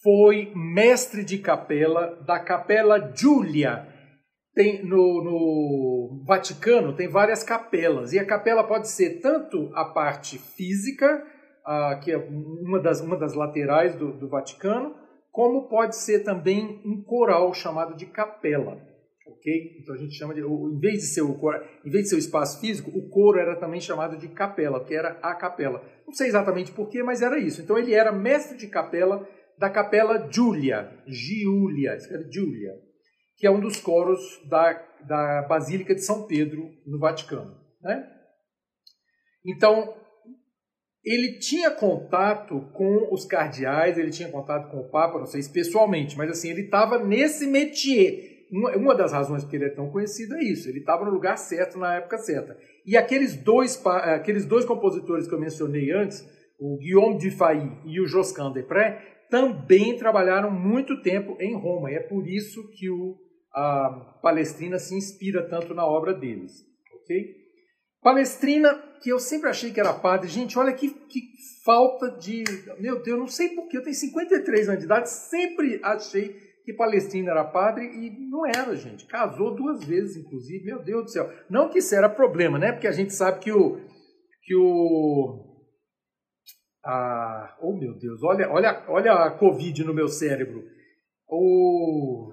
foi 0.03 0.53
mestre 0.55 1.25
de 1.25 1.39
capela 1.39 2.23
da 2.27 2.39
Capela 2.39 3.11
Giulia. 3.15 3.89
Tem 4.55 4.85
no, 4.85 5.25
no 5.25 6.25
Vaticano 6.27 6.95
tem 6.95 7.09
várias 7.09 7.43
capelas 7.43 8.13
e 8.13 8.19
a 8.19 8.27
capela 8.27 8.65
pode 8.65 8.89
ser 8.89 9.21
tanto 9.21 9.71
a 9.75 9.85
parte 9.87 10.37
física, 10.39 11.27
que 12.03 12.13
é 12.13 12.17
uma 12.17 12.81
das, 12.81 13.01
uma 13.01 13.17
das 13.17 13.35
laterais 13.35 13.95
do, 13.95 14.13
do 14.13 14.29
Vaticano, 14.29 14.95
como 15.31 15.69
pode 15.69 15.97
ser 15.97 16.25
também 16.25 16.83
um 16.85 17.03
coral 17.03 17.53
chamado 17.55 17.97
de 17.97 18.07
capela 18.07 18.93
ok? 19.27 19.79
Então 19.81 19.95
a 19.95 19.99
gente 19.99 20.15
chama 20.15 20.35
de, 20.35 20.41
em 20.41 20.79
vez 20.79 21.01
de 21.01 21.07
ser 21.07 21.23
o 21.23 21.37
em 21.85 21.91
vez 21.91 22.05
de 22.05 22.11
ser 22.11 22.17
o 22.17 22.19
espaço 22.19 22.61
físico, 22.61 22.91
o 22.91 23.09
coro 23.09 23.39
era 23.39 23.57
também 23.57 23.81
chamado 23.81 24.17
de 24.17 24.29
capela, 24.29 24.85
que 24.85 24.95
era 24.95 25.19
a 25.23 25.35
capela. 25.35 25.83
Não 26.07 26.15
sei 26.15 26.29
exatamente 26.29 26.73
porquê, 26.73 27.03
mas 27.03 27.23
era 27.23 27.39
isso. 27.39 27.61
Então 27.61 27.79
ele 27.79 27.93
era 27.93 28.13
mestre 28.13 28.57
de 28.57 28.69
capela 28.69 29.27
da 29.59 29.69
capela 29.69 30.29
Giulia, 30.31 30.91
Giulia, 31.07 31.99
Giulia, 32.31 32.73
que 33.37 33.47
é 33.47 33.51
um 33.51 33.61
dos 33.61 33.79
coros 33.79 34.21
da, 34.49 34.73
da 35.07 35.43
Basílica 35.43 35.95
de 35.95 36.03
São 36.03 36.27
Pedro 36.27 36.71
no 36.87 36.99
Vaticano, 36.99 37.57
né? 37.81 38.09
Então 39.45 39.95
ele 41.05 41.39
tinha 41.39 41.71
contato 41.71 42.61
com 42.73 43.13
os 43.13 43.25
cardeais, 43.25 43.99
ele 43.99 44.11
tinha 44.11 44.29
contato 44.29 44.71
com 44.71 44.79
o 44.79 44.89
Papa, 44.89 45.19
não 45.19 45.27
sei 45.27 45.43
se 45.43 45.53
pessoalmente, 45.53 46.17
mas 46.17 46.31
assim, 46.31 46.51
ele 46.51 46.63
estava 46.63 46.99
nesse 46.99 47.47
métier 47.47 48.31
uma, 48.53 48.95
das 48.95 49.13
razões 49.13 49.43
porque 49.43 49.57
ele 49.57 49.65
é 49.65 49.71
tão 49.71 49.91
conhecido 49.91 50.35
é 50.35 50.45
isso, 50.45 50.69
ele 50.69 50.81
estava 50.81 51.07
no 51.07 51.11
lugar 51.11 51.37
certo 51.39 51.79
na 51.79 51.97
época 51.97 52.19
certa. 52.19 52.57
E 52.85 52.97
aqueles 52.97 53.35
dois, 53.35 53.81
aqueles 53.87 54.45
dois 54.45 54.65
compositores 54.65 55.27
que 55.27 55.35
eu 55.35 55.41
mencionei 55.41 55.91
antes, 55.91 56.23
o 56.61 56.77
Guillaume 56.77 57.19
Dufay 57.19 57.73
e 57.87 58.01
o 58.01 58.07
Josquin 58.07 58.53
Desprez, 58.53 59.03
também 59.31 59.97
trabalharam 59.97 60.51
muito 60.51 61.01
tempo 61.01 61.37
em 61.41 61.57
Roma. 61.57 61.91
E 61.91 61.95
é 61.95 62.01
por 62.01 62.29
isso 62.29 62.71
que 62.73 62.91
o, 62.91 63.17
a 63.55 64.19
Palestrina 64.23 64.79
se 64.79 64.95
inspira 64.95 65.49
tanto 65.49 65.75
na 65.75 65.87
obra 65.87 66.13
deles. 66.13 66.53
ok? 66.95 67.42
Palestrina, 68.03 68.75
que 69.01 69.11
eu 69.11 69.19
sempre 69.19 69.49
achei 69.49 69.73
que 69.73 69.81
era 69.81 69.95
padre. 69.95 70.29
Gente, 70.29 70.59
olha 70.59 70.73
que, 70.73 70.91
que 70.91 71.21
falta 71.65 72.11
de... 72.19 72.45
Meu 72.79 73.03
Deus, 73.03 73.19
não 73.19 73.29
sei 73.29 73.51
porquê, 73.51 73.79
eu 73.79 73.83
tenho 73.83 73.95
53 73.95 74.69
anos 74.69 74.81
de 74.81 74.87
idade, 74.87 75.09
sempre 75.09 75.81
achei 75.83 76.37
que 76.65 76.73
Palestina 76.73 77.31
era 77.31 77.45
padre 77.45 77.85
e 77.87 78.29
não 78.29 78.47
era, 78.47 78.75
gente. 78.77 79.07
Casou 79.07 79.55
duas 79.55 79.85
vezes, 79.85 80.17
inclusive. 80.17 80.65
Meu 80.65 80.83
Deus 80.83 81.05
do 81.05 81.11
céu. 81.11 81.31
Não 81.49 81.69
que 81.69 81.79
isso 81.79 81.95
era 81.95 82.09
problema, 82.09 82.59
né? 82.59 82.73
Porque 82.73 82.87
a 82.87 82.93
gente 82.93 83.13
sabe 83.13 83.41
que 83.41 83.53
o. 83.53 83.81
Que 84.45 84.55
o 84.57 85.53
ah, 86.85 87.57
oh 87.61 87.77
meu 87.77 87.97
Deus, 87.97 88.25
olha, 88.25 88.51
olha, 88.51 88.85
olha 88.89 89.13
a 89.13 89.31
Covid 89.31 89.85
no 89.85 89.95
meu 89.95 90.09
cérebro. 90.09 90.65
O 91.29 92.33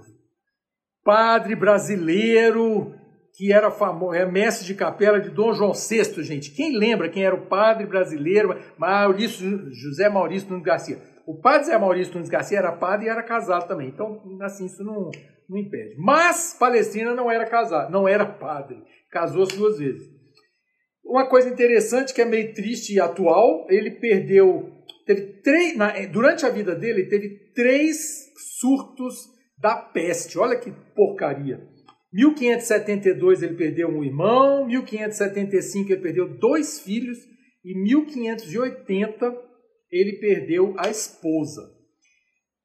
padre 1.04 1.56
brasileiro 1.56 2.99
que 3.40 3.54
era 3.54 3.72
famoso, 3.72 4.14
é 4.16 4.30
mestre 4.30 4.68
de 4.68 4.76
capela 4.76 5.18
de 5.18 5.30
Dom 5.30 5.54
João 5.54 5.72
VI, 5.72 6.22
gente. 6.24 6.52
Quem 6.52 6.78
lembra 6.78 7.08
quem 7.08 7.24
era 7.24 7.34
o 7.34 7.48
padre 7.48 7.86
brasileiro? 7.86 8.60
Maurício, 8.78 9.74
José 9.74 10.10
Maurício 10.10 10.50
Nunes 10.50 10.66
Garcia. 10.66 11.02
O 11.26 11.40
padre 11.40 11.68
Zé 11.68 11.78
Maurício 11.78 12.14
Nunes 12.16 12.28
Garcia 12.28 12.58
era 12.58 12.74
padre 12.74 13.06
e 13.06 13.10
era 13.10 13.24
casado 13.24 13.66
também. 13.66 13.88
Então, 13.88 14.22
assim, 14.42 14.66
isso 14.66 14.84
não, 14.84 15.10
não 15.50 15.58
impede. 15.58 15.96
Mas 15.98 16.54
Palestrina 16.60 17.16
não 17.16 17.32
era 17.32 17.46
casado, 17.46 17.90
não 17.90 18.10
era 18.10 18.26
padre. 18.26 18.84
Casou-se 19.10 19.56
duas 19.56 19.80
vezes. 19.80 20.06
Uma 21.06 21.30
coisa 21.30 21.48
interessante 21.48 22.14
que 22.14 22.22
é 22.22 22.26
meio 22.26 22.54
triste 22.54 22.94
e 22.94 23.00
atual, 23.00 23.68
ele 23.70 23.92
perdeu, 23.92 24.70
teve 25.06 25.42
três, 25.42 25.78
na, 25.78 25.94
durante 26.08 26.46
a 26.46 26.50
vida 26.50 26.76
dele, 26.76 27.08
teve 27.08 27.54
três 27.56 28.34
surtos 28.60 29.16
da 29.58 29.78
peste. 29.78 30.38
Olha 30.38 30.60
que 30.60 30.74
porcaria. 30.94 31.79
1572 32.12 33.44
ele 33.44 33.56
perdeu 33.56 33.88
um 33.88 34.04
irmão, 34.04 34.66
1575 34.66 35.92
ele 35.92 36.02
perdeu 36.02 36.38
dois 36.38 36.80
filhos 36.80 37.18
e 37.64 37.76
1580 37.76 39.50
ele 39.92 40.14
perdeu 40.20 40.74
a 40.78 40.90
esposa. 40.90 41.62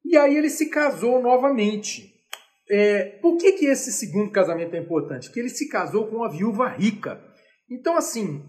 E 0.03 0.15
aí 0.17 0.37
ele 0.37 0.49
se 0.49 0.69
casou 0.69 1.21
novamente. 1.21 2.13
É, 2.69 3.03
por 3.21 3.37
que, 3.37 3.53
que 3.53 3.65
esse 3.65 3.91
segundo 3.91 4.31
casamento 4.31 4.75
é 4.75 4.79
importante? 4.79 5.27
Porque 5.27 5.39
ele 5.39 5.49
se 5.49 5.67
casou 5.69 6.07
com 6.07 6.17
uma 6.17 6.31
viúva 6.31 6.67
rica. 6.67 7.21
Então, 7.69 7.95
assim, 7.95 8.43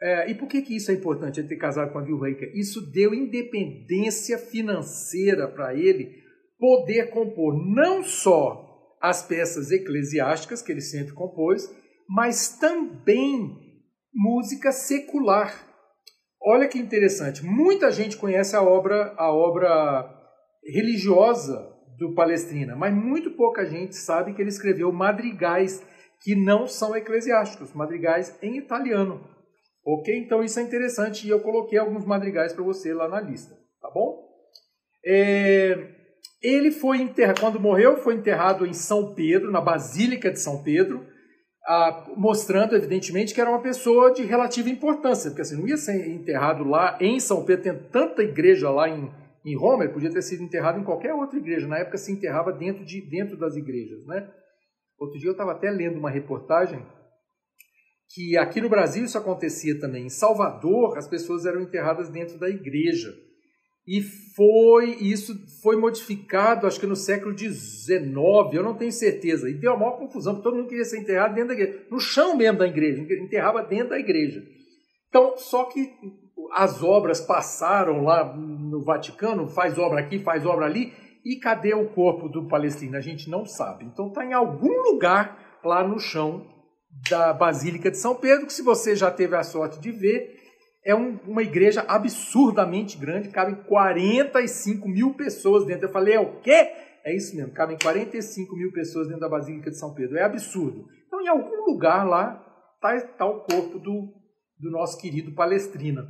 é, 0.00 0.30
e 0.30 0.34
por 0.34 0.48
que, 0.48 0.62
que 0.62 0.76
isso 0.76 0.90
é 0.90 0.94
importante, 0.94 1.40
ele 1.40 1.48
ter 1.48 1.56
casado 1.56 1.92
com 1.92 1.98
uma 1.98 2.04
viúva 2.04 2.28
rica? 2.28 2.46
Isso 2.54 2.80
deu 2.90 3.14
independência 3.14 4.38
financeira 4.38 5.48
para 5.48 5.74
ele 5.74 6.10
poder 6.58 7.10
compor 7.10 7.54
não 7.74 8.02
só 8.02 8.67
as 9.00 9.22
peças 9.22 9.70
eclesiásticas 9.70 10.62
que 10.62 10.72
ele 10.72 10.80
sempre 10.80 11.12
compôs, 11.12 11.68
mas 12.08 12.58
também 12.58 13.56
música 14.12 14.72
secular. 14.72 15.54
Olha 16.42 16.68
que 16.68 16.78
interessante. 16.78 17.44
Muita 17.44 17.90
gente 17.90 18.16
conhece 18.16 18.56
a 18.56 18.62
obra, 18.62 19.14
a 19.16 19.32
obra 19.32 20.14
religiosa 20.64 21.74
do 21.98 22.14
Palestrina, 22.14 22.76
mas 22.76 22.94
muito 22.94 23.32
pouca 23.32 23.66
gente 23.66 23.96
sabe 23.96 24.32
que 24.32 24.40
ele 24.40 24.48
escreveu 24.48 24.92
madrigais 24.92 25.84
que 26.22 26.34
não 26.34 26.66
são 26.66 26.96
eclesiásticos, 26.96 27.72
madrigais 27.72 28.36
em 28.42 28.56
italiano. 28.56 29.24
Ok? 29.84 30.16
Então 30.16 30.42
isso 30.42 30.60
é 30.60 30.62
interessante 30.62 31.26
e 31.26 31.30
eu 31.30 31.40
coloquei 31.40 31.78
alguns 31.78 32.04
madrigais 32.04 32.52
para 32.52 32.62
você 32.62 32.92
lá 32.92 33.08
na 33.08 33.20
lista, 33.20 33.54
tá 33.80 33.90
bom? 33.90 34.28
É, 35.04 35.97
ele 36.42 36.70
foi 36.70 36.98
enterrado, 36.98 37.40
quando 37.40 37.60
morreu, 37.60 37.96
foi 37.98 38.14
enterrado 38.14 38.66
em 38.66 38.72
São 38.72 39.14
Pedro, 39.14 39.50
na 39.50 39.60
Basílica 39.60 40.30
de 40.30 40.40
São 40.40 40.62
Pedro 40.62 41.04
ah, 41.68 42.06
mostrando, 42.16 42.74
evidentemente, 42.74 43.34
que 43.34 43.40
era 43.40 43.50
uma 43.50 43.60
pessoa 43.60 44.10
de 44.10 44.22
relativa 44.22 44.70
importância, 44.70 45.30
porque 45.30 45.42
assim, 45.42 45.60
não 45.60 45.68
ia 45.68 45.76
ser 45.76 46.08
enterrado 46.08 46.64
lá 46.64 46.96
em 46.98 47.20
São 47.20 47.44
Pedro, 47.44 47.64
tem 47.64 47.78
tanta 47.90 48.22
igreja 48.22 48.70
lá 48.70 48.88
em, 48.88 49.10
em 49.44 49.54
Roma, 49.54 49.84
ele 49.84 49.92
podia 49.92 50.10
ter 50.10 50.22
sido 50.22 50.42
enterrado 50.42 50.80
em 50.80 50.84
qualquer 50.84 51.12
outra 51.12 51.38
igreja. 51.38 51.68
Na 51.68 51.76
época 51.76 51.98
se 51.98 52.10
enterrava 52.10 52.52
dentro, 52.52 52.86
de, 52.86 53.02
dentro 53.02 53.36
das 53.36 53.54
igrejas. 53.54 54.02
Né? 54.06 54.26
Outro 54.98 55.18
dia 55.18 55.28
eu 55.28 55.32
estava 55.32 55.52
até 55.52 55.70
lendo 55.70 55.98
uma 55.98 56.10
reportagem 56.10 56.82
que 58.14 58.38
aqui 58.38 58.62
no 58.62 58.70
Brasil 58.70 59.04
isso 59.04 59.18
acontecia 59.18 59.78
também. 59.78 60.06
Em 60.06 60.10
Salvador, 60.10 60.96
as 60.96 61.06
pessoas 61.06 61.44
eram 61.44 61.60
enterradas 61.60 62.08
dentro 62.08 62.38
da 62.38 62.48
igreja. 62.48 63.14
E 63.88 64.02
foi 64.36 64.96
isso 65.00 65.34
foi 65.62 65.74
modificado, 65.74 66.66
acho 66.66 66.78
que 66.78 66.86
no 66.86 66.94
século 66.94 67.36
XIX, 67.36 67.88
eu 68.52 68.62
não 68.62 68.76
tenho 68.76 68.92
certeza. 68.92 69.48
E 69.48 69.54
deu 69.54 69.72
uma 69.72 69.80
maior 69.80 69.98
confusão, 69.98 70.34
porque 70.34 70.44
todo 70.44 70.56
mundo 70.56 70.68
queria 70.68 70.84
ser 70.84 70.98
enterrado 70.98 71.34
dentro 71.34 71.48
da 71.48 71.54
igreja, 71.54 71.86
no 71.90 71.98
chão 71.98 72.36
mesmo 72.36 72.58
da 72.58 72.66
igreja, 72.66 73.00
enterrava 73.00 73.62
dentro 73.62 73.90
da 73.90 73.98
igreja. 73.98 74.42
Então, 75.08 75.38
só 75.38 75.64
que 75.64 75.90
as 76.52 76.82
obras 76.82 77.20
passaram 77.20 78.04
lá 78.04 78.36
no 78.36 78.84
Vaticano, 78.84 79.48
faz 79.48 79.78
obra 79.78 80.00
aqui, 80.00 80.18
faz 80.18 80.44
obra 80.44 80.66
ali, 80.66 80.92
e 81.24 81.36
cadê 81.36 81.74
o 81.74 81.88
corpo 81.88 82.28
do 82.28 82.46
Palestina? 82.46 82.98
A 82.98 83.02
gente 83.02 83.30
não 83.30 83.46
sabe. 83.46 83.86
Então 83.86 84.08
está 84.08 84.24
em 84.24 84.34
algum 84.34 84.82
lugar 84.82 85.58
lá 85.64 85.86
no 85.86 85.98
chão 85.98 86.46
da 87.08 87.32
Basílica 87.32 87.90
de 87.90 87.98
São 87.98 88.14
Pedro, 88.14 88.46
que 88.46 88.52
se 88.52 88.62
você 88.62 88.94
já 88.94 89.10
teve 89.10 89.34
a 89.34 89.42
sorte 89.42 89.80
de 89.80 89.90
ver, 89.90 90.47
é 90.88 90.94
um, 90.94 91.18
uma 91.26 91.42
igreja 91.42 91.84
absurdamente 91.86 92.96
grande, 92.96 93.28
cabem 93.28 93.56
45 93.56 94.88
mil 94.88 95.12
pessoas 95.12 95.66
dentro. 95.66 95.84
Eu 95.84 95.92
falei, 95.92 96.14
é 96.14 96.20
o 96.20 96.40
quê? 96.40 96.72
É 97.04 97.14
isso 97.14 97.36
mesmo, 97.36 97.52
cabem 97.52 97.76
45 97.76 98.56
mil 98.56 98.72
pessoas 98.72 99.06
dentro 99.06 99.20
da 99.20 99.28
Basílica 99.28 99.70
de 99.70 99.78
São 99.78 99.92
Pedro. 99.92 100.16
É 100.16 100.22
absurdo. 100.22 100.86
Então, 101.06 101.20
em 101.20 101.28
algum 101.28 101.66
lugar 101.66 102.08
lá 102.08 102.42
está 102.74 103.06
tá 103.18 103.26
o 103.26 103.40
corpo 103.40 103.78
do, 103.78 104.14
do 104.58 104.70
nosso 104.70 104.98
querido 104.98 105.34
Palestrina. 105.34 106.08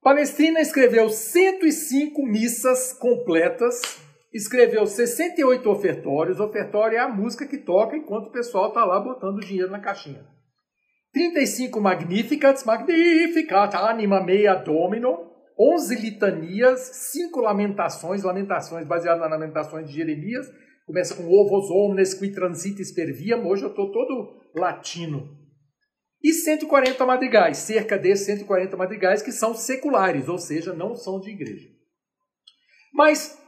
Palestrina 0.00 0.58
escreveu 0.60 1.10
105 1.10 2.22
missas 2.24 2.94
completas, 2.94 3.82
escreveu 4.32 4.86
68 4.86 5.68
ofertórios. 5.68 6.40
Ofertório 6.40 6.96
é 6.96 7.00
a 7.00 7.08
música 7.08 7.46
que 7.46 7.58
toca 7.58 7.94
enquanto 7.94 8.28
o 8.28 8.32
pessoal 8.32 8.68
está 8.68 8.86
lá 8.86 8.98
botando 8.98 9.44
dinheiro 9.44 9.70
na 9.70 9.80
caixinha. 9.80 10.24
35 11.12 11.80
Magnificats, 11.80 12.64
Magnificat, 12.64 13.74
Anima 13.76 14.22
Mea 14.22 14.54
Domino. 14.54 15.28
11 15.58 15.94
litanias, 15.96 16.80
5 17.12 17.38
lamentações, 17.40 18.22
lamentações 18.22 18.86
baseadas 18.86 19.20
nas 19.20 19.30
lamentações 19.30 19.86
de 19.86 19.94
Jeremias. 19.94 20.46
Começa 20.86 21.14
com 21.14 21.28
Ovos 21.28 21.70
Omnes 21.70 22.14
qui 22.14 22.32
transitis 22.32 22.90
per 22.92 23.12
viam. 23.12 23.46
Hoje 23.46 23.64
eu 23.64 23.68
estou 23.68 23.92
todo 23.92 24.40
latino 24.54 25.40
e 26.22 26.32
140 26.32 27.04
madrigais, 27.06 27.56
cerca 27.58 27.98
de 27.98 28.14
140 28.14 28.76
madrigais 28.76 29.22
que 29.22 29.32
são 29.32 29.54
seculares, 29.54 30.28
ou 30.28 30.38
seja, 30.38 30.74
não 30.74 30.94
são 30.94 31.18
de 31.18 31.30
igreja. 31.30 31.68
Mas 32.92 33.38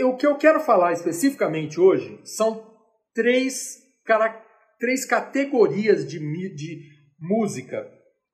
o 0.00 0.16
que 0.16 0.26
eu 0.26 0.36
quero 0.36 0.60
falar 0.60 0.92
especificamente 0.92 1.78
hoje 1.78 2.20
são 2.24 2.74
três, 3.14 3.82
três 4.78 5.04
categorias 5.04 6.08
de, 6.08 6.18
de 6.54 6.91
música 7.22 7.88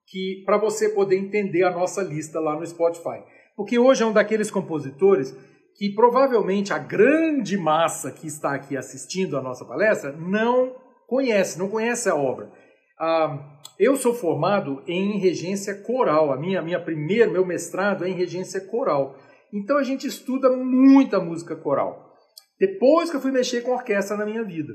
que 0.07 0.41
para 0.45 0.57
você 0.57 0.89
poder 0.89 1.17
entender 1.17 1.63
a 1.63 1.71
nossa 1.71 2.01
lista 2.01 2.39
lá 2.39 2.59
no 2.59 2.65
Spotify. 2.65 3.23
Porque 3.55 3.77
hoje 3.77 4.01
é 4.01 4.05
um 4.05 4.13
daqueles 4.13 4.49
compositores 4.49 5.35
que 5.77 5.93
provavelmente 5.93 6.73
a 6.73 6.79
grande 6.79 7.55
massa 7.57 8.11
que 8.11 8.27
está 8.27 8.55
aqui 8.55 8.75
assistindo 8.75 9.37
a 9.37 9.41
nossa 9.41 9.63
palestra 9.63 10.11
não 10.11 10.75
conhece, 11.07 11.59
não 11.59 11.69
conhece 11.69 12.09
a 12.09 12.15
obra. 12.15 12.51
Ah, 12.99 13.57
eu 13.79 13.95
sou 13.95 14.13
formado 14.13 14.83
em 14.87 15.19
regência 15.19 15.73
coral. 15.83 16.33
A 16.33 16.37
minha, 16.37 16.61
minha 16.61 16.81
primeira, 16.81 17.31
meu 17.31 17.45
mestrado 17.45 18.03
é 18.03 18.09
em 18.09 18.13
regência 18.13 18.59
coral. 18.59 19.15
Então 19.53 19.77
a 19.77 19.83
gente 19.83 20.05
estuda 20.05 20.49
muita 20.49 21.19
música 21.19 21.55
coral. 21.55 22.13
Depois 22.59 23.09
que 23.09 23.15
eu 23.15 23.21
fui 23.21 23.31
mexer 23.31 23.61
com 23.61 23.71
orquestra 23.71 24.17
na 24.17 24.25
minha 24.25 24.43
vida. 24.43 24.73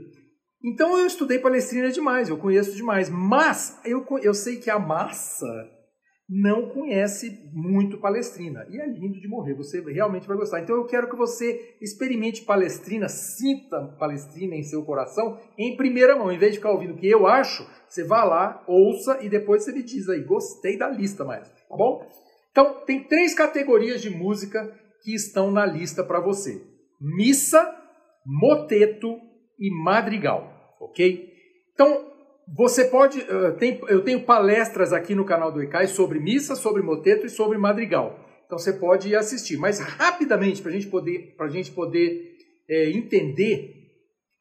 Então 0.64 0.98
eu 0.98 1.06
estudei 1.06 1.38
palestrina 1.38 1.90
demais, 1.90 2.28
eu 2.28 2.38
conheço 2.38 2.74
demais. 2.74 3.10
Mas 3.10 3.78
eu, 3.84 4.04
eu 4.22 4.32
sei 4.32 4.56
que 4.56 4.70
a 4.70 4.78
massa 4.78 5.46
não 6.28 6.70
conhece 6.70 7.50
muito 7.52 7.98
Palestrina. 7.98 8.66
E 8.70 8.80
é 8.80 8.86
lindo 8.86 9.20
de 9.20 9.28
morrer, 9.28 9.54
você 9.54 9.80
realmente 9.80 10.26
vai 10.26 10.36
gostar. 10.36 10.60
Então 10.60 10.74
eu 10.74 10.86
quero 10.86 11.08
que 11.08 11.16
você 11.16 11.76
experimente 11.80 12.42
Palestrina, 12.42 13.08
sinta 13.08 13.94
Palestrina 13.98 14.54
em 14.54 14.62
seu 14.62 14.82
coração 14.84 15.38
em 15.58 15.76
primeira 15.76 16.16
mão. 16.16 16.32
Em 16.32 16.38
vez 16.38 16.52
de 16.52 16.58
ficar 16.58 16.72
ouvindo 16.72 16.94
o 16.94 16.96
que 16.96 17.08
eu 17.08 17.26
acho, 17.26 17.68
você 17.86 18.02
vá 18.04 18.24
lá, 18.24 18.64
ouça 18.66 19.22
e 19.22 19.28
depois 19.28 19.64
você 19.64 19.72
me 19.72 19.82
diz 19.82 20.08
aí, 20.08 20.24
gostei 20.24 20.78
da 20.78 20.88
lista 20.88 21.24
mais, 21.24 21.46
tá 21.48 21.76
bom? 21.76 22.06
Então 22.50 22.84
tem 22.86 23.04
três 23.04 23.34
categorias 23.34 24.00
de 24.00 24.08
música 24.08 24.72
que 25.02 25.14
estão 25.14 25.50
na 25.50 25.66
lista 25.66 26.02
para 26.02 26.20
você: 26.20 26.62
missa, 27.00 27.70
moteto 28.24 29.20
e 29.58 29.70
madrigal, 29.70 30.53
ok? 30.84 31.32
Então 31.72 32.12
você 32.56 32.84
pode. 32.84 33.20
Uh, 33.20 33.56
tem, 33.56 33.80
eu 33.88 34.02
tenho 34.02 34.24
palestras 34.24 34.92
aqui 34.92 35.14
no 35.14 35.24
canal 35.24 35.50
do 35.50 35.62
ECAI 35.62 35.86
sobre 35.86 36.18
missa, 36.18 36.54
sobre 36.54 36.82
moteto 36.82 37.26
e 37.26 37.30
sobre 37.30 37.58
madrigal. 37.58 38.20
Então 38.46 38.58
você 38.58 38.72
pode 38.72 39.08
ir 39.08 39.16
assistir. 39.16 39.56
Mas 39.56 39.78
rapidamente, 39.78 40.60
para 40.60 40.70
a 40.70 41.48
gente 41.50 41.70
poder 41.72 42.36
é, 42.68 42.90
entender 42.90 43.84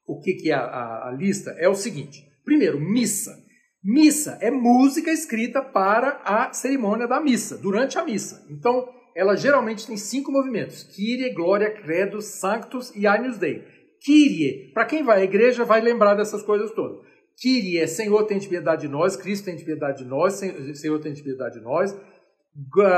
o 0.05 0.19
que, 0.19 0.33
que 0.33 0.51
é 0.51 0.53
a, 0.53 0.61
a, 0.61 1.09
a 1.09 1.11
lista, 1.11 1.51
é 1.57 1.69
o 1.69 1.75
seguinte: 1.75 2.23
primeiro, 2.43 2.79
missa. 2.79 3.41
Missa 3.83 4.37
é 4.39 4.49
música 4.49 5.11
escrita 5.11 5.61
para 5.61 6.21
a 6.23 6.53
cerimônia 6.53 7.05
da 7.05 7.19
missa, 7.19 7.57
durante 7.57 7.97
a 7.97 8.05
missa. 8.05 8.45
Então, 8.49 8.87
ela 9.13 9.35
geralmente 9.35 9.85
tem 9.85 9.97
cinco 9.97 10.31
movimentos: 10.31 10.83
Kyrie, 10.83 11.33
Glória, 11.33 11.71
Credo, 11.71 12.21
Sanctus 12.21 12.93
e 12.95 13.05
Agnus 13.07 13.37
Dei. 13.37 13.63
Kyrie, 14.03 14.71
para 14.73 14.85
quem 14.85 15.03
vai 15.03 15.21
à 15.21 15.23
igreja, 15.23 15.63
vai 15.63 15.79
lembrar 15.81 16.15
dessas 16.15 16.43
coisas 16.43 16.71
todas. 16.71 16.99
Kyrie 17.41 17.79
é 17.79 17.87
Senhor 17.87 18.23
tem 18.25 18.37
de 18.37 18.47
piedade 18.47 18.81
de 18.81 18.87
nós, 18.87 19.15
Cristo 19.15 19.45
tem 19.45 19.55
de 19.55 19.63
piedade 19.63 20.03
de 20.03 20.05
nós, 20.05 20.33
Senhor 20.33 20.99
tem 20.99 21.13
de 21.13 21.23
piedade 21.23 21.59
de 21.59 21.63
nós. 21.63 21.97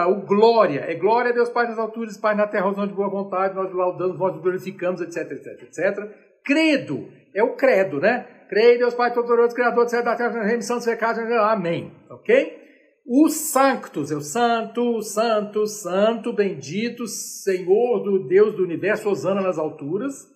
O 0.09 0.25
glória 0.25 0.81
é 0.81 0.95
glória 0.95 1.31
a 1.31 1.33
Deus 1.33 1.49
Pai 1.49 1.67
das 1.67 1.77
alturas, 1.77 2.17
Pai 2.17 2.35
na 2.35 2.47
terra, 2.47 2.69
os 2.69 2.87
de 2.87 2.93
boa 2.93 3.09
vontade, 3.09 3.55
nós 3.55 3.71
laudamos, 3.73 4.19
nós 4.19 4.37
glorificamos, 4.41 4.99
etc, 4.99 5.31
etc, 5.31 5.63
etc. 5.63 6.11
Credo 6.43 7.07
é 7.33 7.43
o 7.43 7.55
credo, 7.55 7.99
né? 7.99 8.27
Creio 8.49 8.79
Deus 8.79 8.93
Pai 8.93 9.13
Todo-Poderoso, 9.13 9.55
Criador 9.55 9.85
do 9.85 9.89
céu 9.89 10.03
da 10.03 10.15
terra, 10.15 10.43
remissão 10.43 10.77
dos 10.77 10.85
pecados, 10.85 11.19
amém. 11.19 11.91
Ok? 12.09 12.63
O 13.05 13.29
Sanctus 13.29 14.11
é 14.11 14.15
o 14.15 14.21
Santo, 14.21 15.01
Santo, 15.01 15.67
Santo, 15.67 16.33
bendito, 16.33 17.07
Senhor 17.07 18.03
do 18.03 18.27
Deus 18.27 18.55
do 18.55 18.63
universo, 18.63 19.09
Osana 19.09 19.41
nas 19.41 19.57
alturas. 19.57 20.34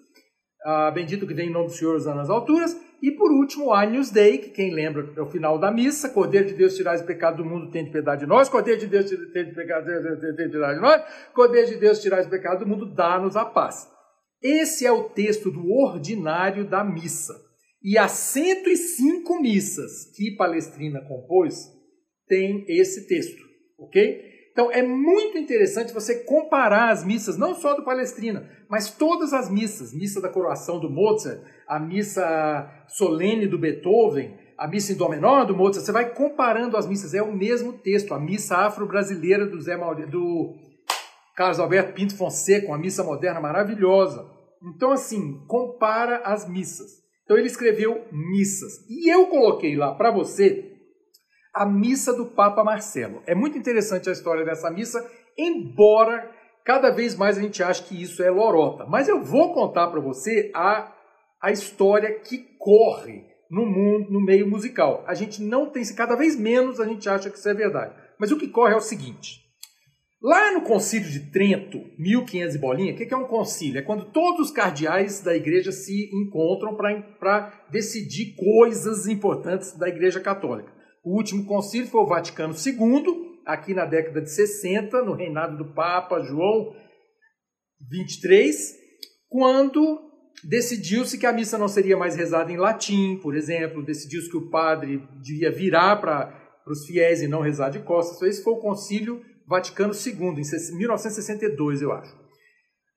Ah, 0.63 0.91
bendito 0.91 1.25
que 1.25 1.33
vem 1.33 1.49
em 1.49 1.53
nome 1.53 1.67
do 1.67 1.73
Senhor, 1.73 1.95
Osana 1.95 2.17
nas 2.17 2.29
alturas. 2.29 2.75
E 3.01 3.11
por 3.11 3.31
último, 3.31 3.71
Agnus 3.71 4.09
Dei, 4.11 4.37
que 4.39 4.49
quem 4.49 4.73
lembra 4.73 5.09
é 5.15 5.21
o 5.21 5.29
final 5.29 5.57
da 5.57 5.71
missa, 5.71 6.09
Cordeiro 6.09 6.47
de 6.47 6.53
Deus 6.53 6.75
tirar 6.75 6.99
o 6.99 7.05
pecado 7.05 7.37
do 7.37 7.45
mundo, 7.45 7.71
tem 7.71 7.85
de 7.85 7.91
piedade 7.91 8.21
de 8.21 8.27
nós, 8.27 8.49
Cordeiro 8.49 8.79
de 8.79 8.87
Deus 8.87 9.09
tem 9.09 9.45
de 9.45 9.55
pecado, 9.55 9.85
de 9.85 10.81
nós, 10.81 11.01
Cordeiro 11.33 11.67
de 11.69 11.77
Deus 11.77 12.01
tirar 12.01 12.21
o 12.25 12.29
pecado 12.29 12.65
do 12.65 12.67
mundo, 12.67 12.93
dá-nos 12.93 13.37
a 13.37 13.45
paz. 13.45 13.87
Esse 14.41 14.85
é 14.85 14.91
o 14.91 15.09
texto 15.09 15.49
do 15.49 15.71
ordinário 15.71 16.65
da 16.65 16.83
missa. 16.83 17.33
E 17.81 17.97
as 17.97 18.11
105 18.11 19.41
missas 19.41 20.11
que 20.15 20.35
Palestrina 20.35 20.99
compôs 21.07 21.71
tem 22.27 22.65
esse 22.67 23.07
texto, 23.07 23.41
ok? 23.77 24.28
Então 24.59 24.73
é 24.73 24.81
muito 24.81 25.37
interessante 25.37 25.93
você 25.93 26.15
comparar 26.25 26.89
as 26.89 27.05
missas, 27.05 27.37
não 27.37 27.55
só 27.55 27.75
do 27.75 27.85
Palestrina, 27.85 28.45
mas 28.67 28.91
todas 28.91 29.31
as 29.31 29.49
missas, 29.49 29.93
missa 29.93 30.19
da 30.19 30.27
coroação 30.27 30.81
do 30.81 30.89
Mozart, 30.89 31.39
a 31.65 31.79
missa 31.79 32.69
solene 32.89 33.47
do 33.47 33.57
Beethoven, 33.57 34.37
a 34.57 34.67
missa 34.67 34.91
em 34.91 34.97
dó 34.97 35.07
menor 35.07 35.45
do 35.45 35.55
Mozart, 35.55 35.85
você 35.85 35.93
vai 35.93 36.13
comparando 36.13 36.75
as 36.75 36.85
missas, 36.85 37.13
é 37.13 37.21
o 37.21 37.31
mesmo 37.31 37.71
texto, 37.71 38.13
a 38.13 38.19
missa 38.19 38.57
afro-brasileira 38.57 39.45
do 39.45 39.59
do 40.07 40.55
Carlos 41.37 41.61
Alberto 41.61 41.93
Pinto 41.93 42.17
Fonseca, 42.17 42.67
uma 42.67 42.77
missa 42.77 43.01
moderna 43.01 43.39
maravilhosa. 43.39 44.29
Então 44.61 44.91
assim, 44.91 45.41
compara 45.47 46.17
as 46.25 46.45
missas. 46.49 46.99
Então 47.23 47.37
ele 47.37 47.47
escreveu 47.47 48.03
missas. 48.11 48.85
E 48.89 49.09
eu 49.09 49.27
coloquei 49.27 49.77
lá 49.77 49.95
para 49.95 50.11
você 50.11 50.68
a 51.53 51.65
missa 51.65 52.13
do 52.13 52.25
Papa 52.25 52.63
Marcelo. 52.63 53.21
É 53.25 53.35
muito 53.35 53.57
interessante 53.57 54.09
a 54.09 54.11
história 54.11 54.45
dessa 54.45 54.69
missa, 54.69 55.05
embora 55.37 56.29
cada 56.63 56.89
vez 56.89 57.15
mais 57.15 57.37
a 57.37 57.41
gente 57.41 57.63
ache 57.63 57.83
que 57.83 58.01
isso 58.01 58.21
é 58.21 58.29
lorota. 58.29 58.85
Mas 58.85 59.07
eu 59.07 59.23
vou 59.23 59.53
contar 59.53 59.87
para 59.87 59.99
você 59.99 60.51
a, 60.53 60.93
a 61.41 61.51
história 61.51 62.19
que 62.19 62.37
corre 62.57 63.25
no 63.49 63.65
mundo, 63.65 64.11
no 64.11 64.21
meio 64.21 64.47
musical. 64.47 65.03
A 65.07 65.13
gente 65.13 65.41
não 65.41 65.69
tem, 65.69 65.83
cada 65.95 66.15
vez 66.15 66.35
menos 66.35 66.79
a 66.79 66.85
gente 66.85 67.09
acha 67.09 67.29
que 67.29 67.37
isso 67.37 67.49
é 67.49 67.53
verdade. 67.53 67.95
Mas 68.19 68.31
o 68.31 68.37
que 68.37 68.47
corre 68.47 68.73
é 68.73 68.77
o 68.77 68.81
seguinte: 68.81 69.49
Lá 70.21 70.51
no 70.51 70.61
Concílio 70.63 71.09
de 71.09 71.31
Trento, 71.31 71.81
1500 71.97 72.55
e 72.55 72.59
bolinha, 72.59 72.93
o 72.93 72.97
que 72.97 73.13
é 73.13 73.17
um 73.17 73.23
concílio? 73.23 73.79
É 73.79 73.81
quando 73.81 74.11
todos 74.11 74.47
os 74.47 74.51
cardeais 74.51 75.21
da 75.21 75.33
igreja 75.33 75.71
se 75.71 76.09
encontram 76.13 76.75
para 76.75 77.65
decidir 77.71 78.35
coisas 78.35 79.07
importantes 79.07 79.77
da 79.77 79.87
igreja 79.87 80.19
católica. 80.19 80.78
O 81.09 81.15
último 81.15 81.43
concílio 81.43 81.87
foi 81.87 82.01
o 82.01 82.05
Vaticano 82.05 82.53
II, 82.53 83.41
aqui 83.43 83.73
na 83.73 83.83
década 83.83 84.21
de 84.21 84.29
60, 84.29 85.01
no 85.01 85.13
reinado 85.13 85.57
do 85.57 85.73
Papa 85.73 86.19
João 86.19 86.75
23, 87.89 88.75
quando 89.27 89.99
decidiu-se 90.43 91.17
que 91.17 91.25
a 91.25 91.33
missa 91.33 91.57
não 91.57 91.67
seria 91.67 91.97
mais 91.97 92.15
rezada 92.15 92.51
em 92.51 92.57
latim, 92.57 93.17
por 93.23 93.35
exemplo, 93.35 93.83
decidiu-se 93.83 94.29
que 94.29 94.37
o 94.37 94.51
padre 94.51 95.01
devia 95.19 95.51
virar 95.51 95.95
para 95.95 96.31
os 96.67 96.85
fiéis 96.85 97.23
e 97.23 97.27
não 97.27 97.41
rezar 97.41 97.71
de 97.71 97.79
costas. 97.79 98.17
Então, 98.17 98.27
esse 98.27 98.43
foi 98.43 98.53
o 98.53 98.61
Concílio 98.61 99.19
Vaticano 99.47 99.93
II, 99.95 100.13
em 100.13 100.77
1962, 100.77 101.81
eu 101.81 101.91
acho. 101.91 102.15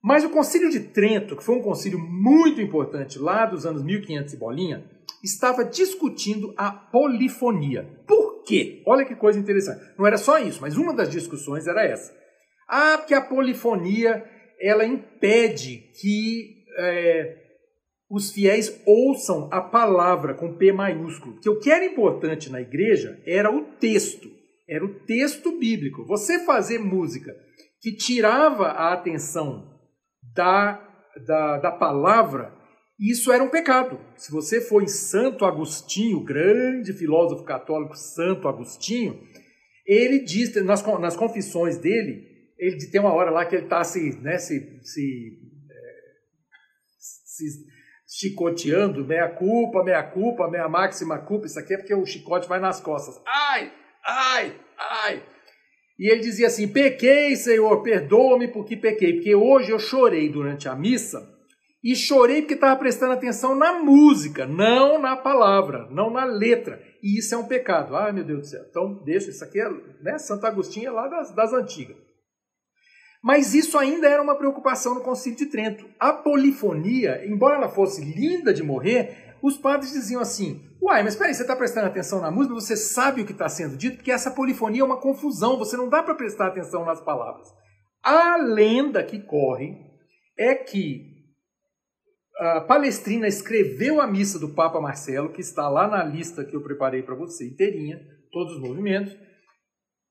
Mas 0.03 0.25
o 0.25 0.31
Concílio 0.31 0.69
de 0.69 0.81
Trento, 0.81 1.37
que 1.37 1.45
foi 1.45 1.55
um 1.55 1.63
concílio 1.63 1.99
muito 1.99 2.61
importante 2.61 3.19
lá 3.19 3.47
dos 3.47 3.65
anos 3.65 3.85
1500 3.85 4.35
e 4.35 4.37
bolinha, 4.37 4.85
estava 5.23 5.65
discutindo 5.65 6.53
a 6.57 6.73
polifonia. 6.73 7.89
Por 8.07 8.43
quê? 8.43 8.83
Olha 8.85 9.05
que 9.05 9.15
coisa 9.15 9.39
interessante. 9.39 9.81
Não 9.97 10.05
era 10.05 10.19
só 10.19 10.39
isso, 10.39 10.61
mas 10.61 10.77
uma 10.77 10.93
das 10.93 11.09
discussões 11.09 11.69
era 11.69 11.85
essa. 11.85 12.13
Ah, 12.69 12.99
porque 12.99 13.15
a 13.15 13.21
polifonia 13.21 14.25
ela 14.61 14.85
impede 14.85 15.91
que 16.01 16.65
é, 16.79 17.37
os 18.11 18.33
fiéis 18.33 18.83
ouçam 18.85 19.49
a 19.53 19.61
palavra 19.61 20.35
com 20.35 20.57
P 20.57 20.73
maiúsculo. 20.73 21.35
Porque 21.35 21.49
o 21.49 21.61
que 21.61 21.71
era 21.71 21.85
importante 21.85 22.51
na 22.51 22.61
igreja 22.61 23.21
era 23.25 23.55
o 23.55 23.63
texto, 23.79 24.29
era 24.69 24.85
o 24.85 24.95
texto 25.05 25.59
bíblico. 25.59 26.05
Você 26.07 26.41
fazer 26.41 26.79
música 26.79 27.33
que 27.81 27.95
tirava 27.95 28.69
a 28.69 28.93
atenção 28.93 29.72
da, 30.35 30.81
da, 31.27 31.59
da 31.59 31.73
palavra, 31.73 32.55
isso 32.99 33.33
era 33.33 33.43
um 33.43 33.51
pecado. 33.51 34.01
Se 34.17 34.31
você 34.31 34.61
for 34.61 34.83
em 34.83 34.89
Santo 34.89 35.45
Agostinho, 35.45 36.25
grande 36.25 36.93
filósofo 36.93 37.45
católico 37.45 37.97
Santo 37.97 38.47
Agostinho, 38.49 39.21
ele 39.87 40.21
diz, 40.21 40.55
nas, 40.63 40.83
nas 41.01 41.17
confissões 41.17 41.79
dele, 41.79 42.33
ele 42.59 42.79
tem 42.91 43.01
uma 43.01 43.13
hora 43.13 43.31
lá 43.31 43.45
que 43.45 43.57
ele 43.57 43.65
está 43.65 43.83
se, 43.83 44.17
né, 44.21 44.39
se, 44.39 44.81
se, 44.83 45.39
é, 45.69 46.03
se 47.25 47.67
chicoteando, 48.07 49.05
meia 49.05 49.29
culpa, 49.29 49.83
meia 49.83 50.03
culpa, 50.03 50.49
meia 50.49 50.69
máxima 50.69 51.19
culpa, 51.19 51.47
isso 51.47 51.59
aqui 51.59 51.75
é 51.75 51.79
porque 51.79 51.95
o 51.95 52.07
chicote 52.07 52.49
vai 52.49 52.61
nas 52.61 52.81
costas. 52.81 53.21
Ai, 53.27 53.73
ai, 54.05 54.61
ai. 54.79 55.23
E 55.99 56.11
ele 56.11 56.21
dizia 56.21 56.47
assim: 56.47 56.69
Pequei, 56.69 57.37
Senhor, 57.37 57.83
perdoa-me 57.83 58.49
porque 58.49 58.77
pequei, 58.77 59.15
porque 59.15 59.35
hoje 59.35 59.71
eu 59.71 59.79
chorei 59.79 60.29
durante 60.29 60.69
a 60.69 60.75
missa 60.75 61.33
e 61.83 61.97
chorei 61.97 62.43
porque 62.43 62.55
estava 62.55 62.79
prestando 62.79 63.13
atenção 63.13 63.57
na 63.57 63.81
música, 63.81 64.47
não 64.47 65.01
na 65.01 65.17
palavra, 65.17 65.89
não 65.91 66.11
na 66.11 66.25
letra. 66.25 66.81
E 67.03 67.19
isso 67.19 67.35
é 67.35 67.39
um 67.39 67.47
pecado. 67.47 67.97
Ai, 67.97 68.13
meu 68.13 68.25
Deus 68.25 68.41
do 68.41 68.47
céu. 68.47 68.65
Então, 68.71 69.03
deixa, 69.05 69.31
isso 69.31 69.43
aqui 69.43 69.61
é, 69.61 69.69
né? 70.01 70.17
Santo 70.19 70.47
Agostinho 70.47 70.89
é 70.89 70.91
lá 70.93 71.09
das, 71.09 71.35
das 71.35 71.53
antigas. 71.53 71.97
Mas 73.23 73.55
isso 73.55 73.79
ainda 73.79 74.09
era 74.09 74.23
uma 74.23 74.37
preocupação 74.37 74.95
no 74.95 75.01
Concílio 75.03 75.39
de 75.39 75.47
Trento. 75.47 75.89
A 75.99 76.13
polifonia, 76.13 77.25
embora 77.27 77.57
ela 77.57 77.69
fosse 77.69 78.05
linda 78.05 78.53
de 78.53 78.63
morrer, 78.63 79.32
os 79.43 79.57
padres 79.57 79.93
diziam 79.93 80.21
assim: 80.21 80.65
Uai, 80.81 81.03
mas 81.03 81.17
peraí, 81.17 81.35
você 81.35 81.43
está 81.43 81.57
prestando 81.57 81.87
atenção 81.87 82.21
na 82.21 82.31
música, 82.31 82.55
você 82.55 82.77
sabe 82.77 83.23
o 83.23 83.27
que 83.27 83.33
está 83.33 83.49
sendo 83.49 83.77
dito, 83.77 83.97
porque 83.97 84.13
essa 84.13 84.31
polifonia 84.31 84.83
é 84.83 84.85
uma 84.85 85.01
confusão, 85.01 85.59
você 85.59 85.77
não 85.77 85.89
dá 85.89 86.03
para 86.03 86.15
prestar 86.15 86.47
atenção 86.47 86.85
nas 86.85 87.01
palavras. 87.01 87.49
A 88.03 88.37
lenda 88.37 89.03
que 89.05 89.21
corre 89.21 89.77
é 90.39 90.55
que 90.55 91.13
a 92.39 92.61
Palestrina 92.61 93.29
escreveu 93.29 94.01
a 94.01 94.07
missa 94.07 94.39
do 94.39 94.55
Papa 94.55 94.81
Marcelo, 94.81 95.33
que 95.33 95.41
está 95.41 95.69
lá 95.69 95.87
na 95.87 96.03
lista 96.03 96.45
que 96.45 96.57
eu 96.57 96.63
preparei 96.63 97.03
para 97.03 97.15
você 97.15 97.47
inteirinha, 97.47 98.01
todos 98.33 98.55
os 98.55 98.61
movimentos, 98.61 99.17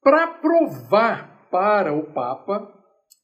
para 0.01 0.27
provar 0.27 1.49
para 1.51 1.93
o 1.93 2.13
Papa 2.13 2.71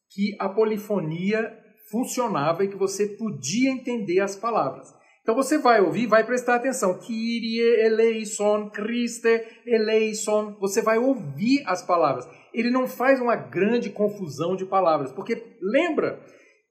que 0.10 0.36
a 0.40 0.50
polifonia 0.50 1.58
funcionava 1.90 2.64
e 2.64 2.68
que 2.68 2.76
você 2.76 3.08
podia 3.08 3.72
entender 3.72 4.20
as 4.20 4.36
palavras. 4.36 4.94
Então 5.28 5.36
você 5.36 5.58
vai 5.58 5.82
ouvir, 5.82 6.08
vai 6.08 6.26
prestar 6.26 6.56
atenção. 6.56 6.98
Kyrie 6.98 7.60
eleison, 7.60 8.70
Christe 8.70 9.44
eleison. 9.66 10.56
Você 10.62 10.82
vai 10.82 10.98
ouvir 10.98 11.64
as 11.66 11.82
palavras. 11.82 12.26
Ele 12.54 12.72
não 12.72 12.88
faz 12.88 13.20
uma 13.20 13.36
grande 13.36 13.90
confusão 13.90 14.56
de 14.56 14.66
palavras, 14.66 15.12
porque 15.12 15.58
lembra 15.62 16.18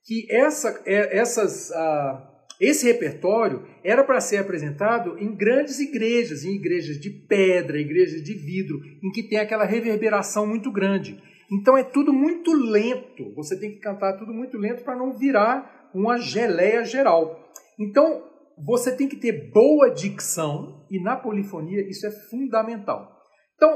que 0.07 0.27
essa, 0.31 0.81
é, 0.87 1.19
essas, 1.19 1.69
uh, 1.69 2.19
esse 2.59 2.87
repertório 2.87 3.62
era 3.85 4.03
para 4.03 4.23
ser 4.23 4.38
apresentado 4.38 5.19
em 5.19 5.37
grandes 5.37 5.79
igrejas, 5.79 6.42
em 6.42 6.55
igrejas 6.55 6.99
de 6.99 7.11
pedra, 7.11 7.79
igrejas 7.79 8.23
de 8.23 8.33
vidro, 8.33 8.81
em 9.05 9.11
que 9.12 9.29
tem 9.29 9.38
aquela 9.38 9.66
reverberação 9.66 10.47
muito 10.47 10.73
grande. 10.73 11.23
Então 11.53 11.77
é 11.77 11.85
tudo 11.85 12.11
muito 12.11 12.55
lento. 12.55 13.35
Você 13.35 13.61
tem 13.61 13.73
que 13.73 13.81
cantar 13.81 14.14
tudo 14.14 14.33
muito 14.33 14.57
lento 14.57 14.83
para 14.83 14.97
não 14.97 15.12
virar 15.12 15.90
uma 15.95 16.16
geleia 16.16 16.83
geral. 16.87 17.53
Então 17.79 18.35
você 18.64 18.97
tem 18.97 19.09
que 19.09 19.16
ter 19.16 19.51
boa 19.53 19.90
dicção 19.90 20.87
e 20.90 21.03
na 21.03 21.16
polifonia 21.16 21.87
isso 21.88 22.07
é 22.07 22.11
fundamental. 22.11 23.11
Então 23.55 23.71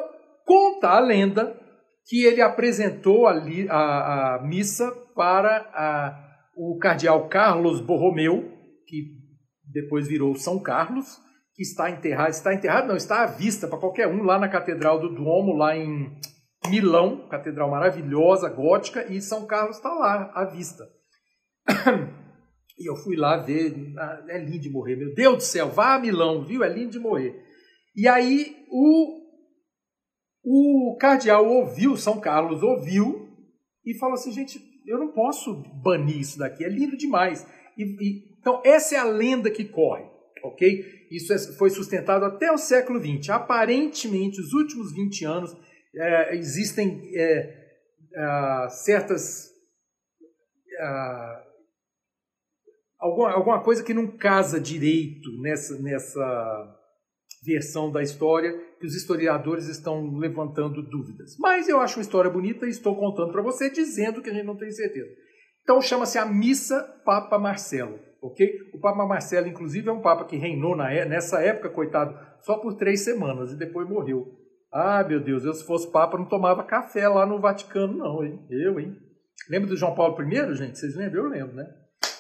conta 0.47 0.89
a 0.89 1.01
lenda 1.01 1.59
que 2.07 2.25
ele 2.25 2.41
apresentou 2.41 3.27
a, 3.27 3.33
a, 3.69 4.35
a 4.37 4.43
missa 4.43 4.91
para 5.15 5.71
a, 5.75 6.31
o 6.57 6.79
cardeal 6.79 7.29
Carlos 7.29 7.81
Borromeu, 7.81 8.51
que 8.87 9.19
depois 9.73 10.09
virou 10.09 10.35
São 10.35 10.61
Carlos, 10.61 11.19
que 11.55 11.63
está 11.63 11.91
enterrado, 11.91 12.31
está 12.31 12.55
enterrado 12.55 12.89
não, 12.89 12.97
está 12.97 13.23
à 13.23 13.27
vista 13.27 13.69
para 13.69 13.79
qualquer 13.79 14.09
um 14.09 14.23
lá 14.23 14.39
na 14.39 14.49
Catedral 14.49 14.99
do 14.99 15.15
Duomo, 15.15 15.53
lá 15.57 15.77
em 15.77 16.11
Milão, 16.69 17.27
catedral 17.29 17.71
maravilhosa, 17.71 18.49
gótica, 18.51 19.11
e 19.11 19.21
São 19.21 19.47
Carlos 19.47 19.77
está 19.77 19.89
lá, 19.89 20.31
à 20.35 20.45
vista. 20.45 20.85
E 22.81 22.89
eu 22.89 22.97
fui 22.97 23.15
lá 23.15 23.37
ver, 23.37 23.75
ah, 23.99 24.25
é 24.29 24.39
lindo 24.39 24.61
de 24.61 24.71
morrer, 24.71 24.97
meu 24.97 25.15
Deus 25.15 25.37
do 25.37 25.43
céu, 25.43 25.69
vá 25.69 25.95
a 25.95 25.99
Milão, 25.99 26.43
viu? 26.43 26.65
É 26.65 26.69
lindo 26.69 26.93
de 26.93 26.99
morrer. 26.99 27.39
E 27.95 28.09
aí 28.09 28.57
o, 28.71 29.21
o 30.43 30.97
cardeal 30.97 31.47
ouviu, 31.47 31.97
São 31.97 32.19
Carlos 32.19 32.63
ouviu, 32.63 33.29
e 33.85 33.95
falou 33.99 34.15
assim, 34.15 34.33
gente, 34.33 34.59
eu 34.87 34.99
não 34.99 35.13
posso 35.13 35.63
banir 35.83 36.19
isso 36.19 36.39
daqui, 36.39 36.65
é 36.65 36.69
lindo 36.69 36.97
demais. 36.97 37.47
E, 37.77 37.83
e, 37.83 38.31
então, 38.41 38.63
essa 38.65 38.95
é 38.95 38.99
a 38.99 39.05
lenda 39.05 39.51
que 39.51 39.65
corre, 39.65 40.05
ok? 40.43 41.07
Isso 41.11 41.33
é, 41.33 41.39
foi 41.59 41.69
sustentado 41.71 42.25
até 42.25 42.51
o 42.51 42.57
século 42.57 42.99
XX. 42.99 43.31
Aparentemente, 43.31 44.41
os 44.41 44.53
últimos 44.53 44.93
20 44.95 45.25
anos, 45.25 45.57
é, 45.95 46.37
existem 46.37 47.11
é, 47.15 47.77
é, 48.15 48.69
certas. 48.71 49.51
Alguma, 53.01 53.33
alguma 53.33 53.63
coisa 53.63 53.83
que 53.83 53.95
não 53.95 54.07
casa 54.07 54.61
direito 54.61 55.31
nessa, 55.41 55.81
nessa 55.81 56.77
versão 57.43 57.91
da 57.91 58.03
história 58.03 58.53
que 58.79 58.87
os 58.87 58.95
historiadores 58.95 59.67
estão 59.69 60.17
levantando 60.17 60.83
dúvidas. 60.83 61.37
Mas 61.39 61.69
eu 61.69 61.81
acho 61.81 61.99
uma 61.99 62.03
história 62.03 62.31
bonita 62.31 62.67
e 62.67 62.71
estou 62.71 62.95
contando 62.97 63.33
para 63.33 63.43
você 63.43 63.71
dizendo 63.71 64.23
que 64.23 64.31
a 64.31 64.35
gente 64.35 64.47
não 64.47 64.57
tem 64.57 64.71
certeza. 64.71 65.09
Então 65.63 65.81
chama-se 65.81 66.19
a 66.19 66.27
Missa 66.27 66.83
Papa 67.05 67.39
Marcelo, 67.39 67.99
ok? 68.21 68.47
O 68.75 68.81
Papa 68.81 69.07
Marcelo, 69.07 69.47
inclusive, 69.47 69.89
é 69.89 69.93
um 69.93 70.01
papa 70.01 70.25
que 70.25 70.37
reinou 70.37 70.77
na, 70.77 70.93
é, 70.93 71.05
nessa 71.05 71.41
época, 71.41 71.71
coitado, 71.71 72.19
só 72.41 72.59
por 72.59 72.75
três 72.75 73.01
semanas 73.01 73.53
e 73.53 73.59
depois 73.59 73.89
morreu. 73.89 74.27
Ah, 74.73 75.03
meu 75.03 75.21
Deus, 75.23 75.45
eu 75.45 75.53
se 75.53 75.65
fosse 75.65 75.91
Papa 75.91 76.19
não 76.19 76.27
tomava 76.27 76.65
café 76.65 77.09
lá 77.09 77.27
no 77.27 77.41
Vaticano, 77.41 77.97
não, 77.97 78.25
hein? 78.25 78.47
Eu, 78.51 78.79
hein? 78.79 78.97
Lembra 79.49 79.69
do 79.69 79.77
João 79.77 79.95
Paulo 79.95 80.17
I, 80.23 80.55
gente? 80.55 80.79
Vocês 80.79 80.95
lembram? 80.95 81.25
Eu 81.25 81.31
lembro, 81.31 81.57
né? 81.57 81.67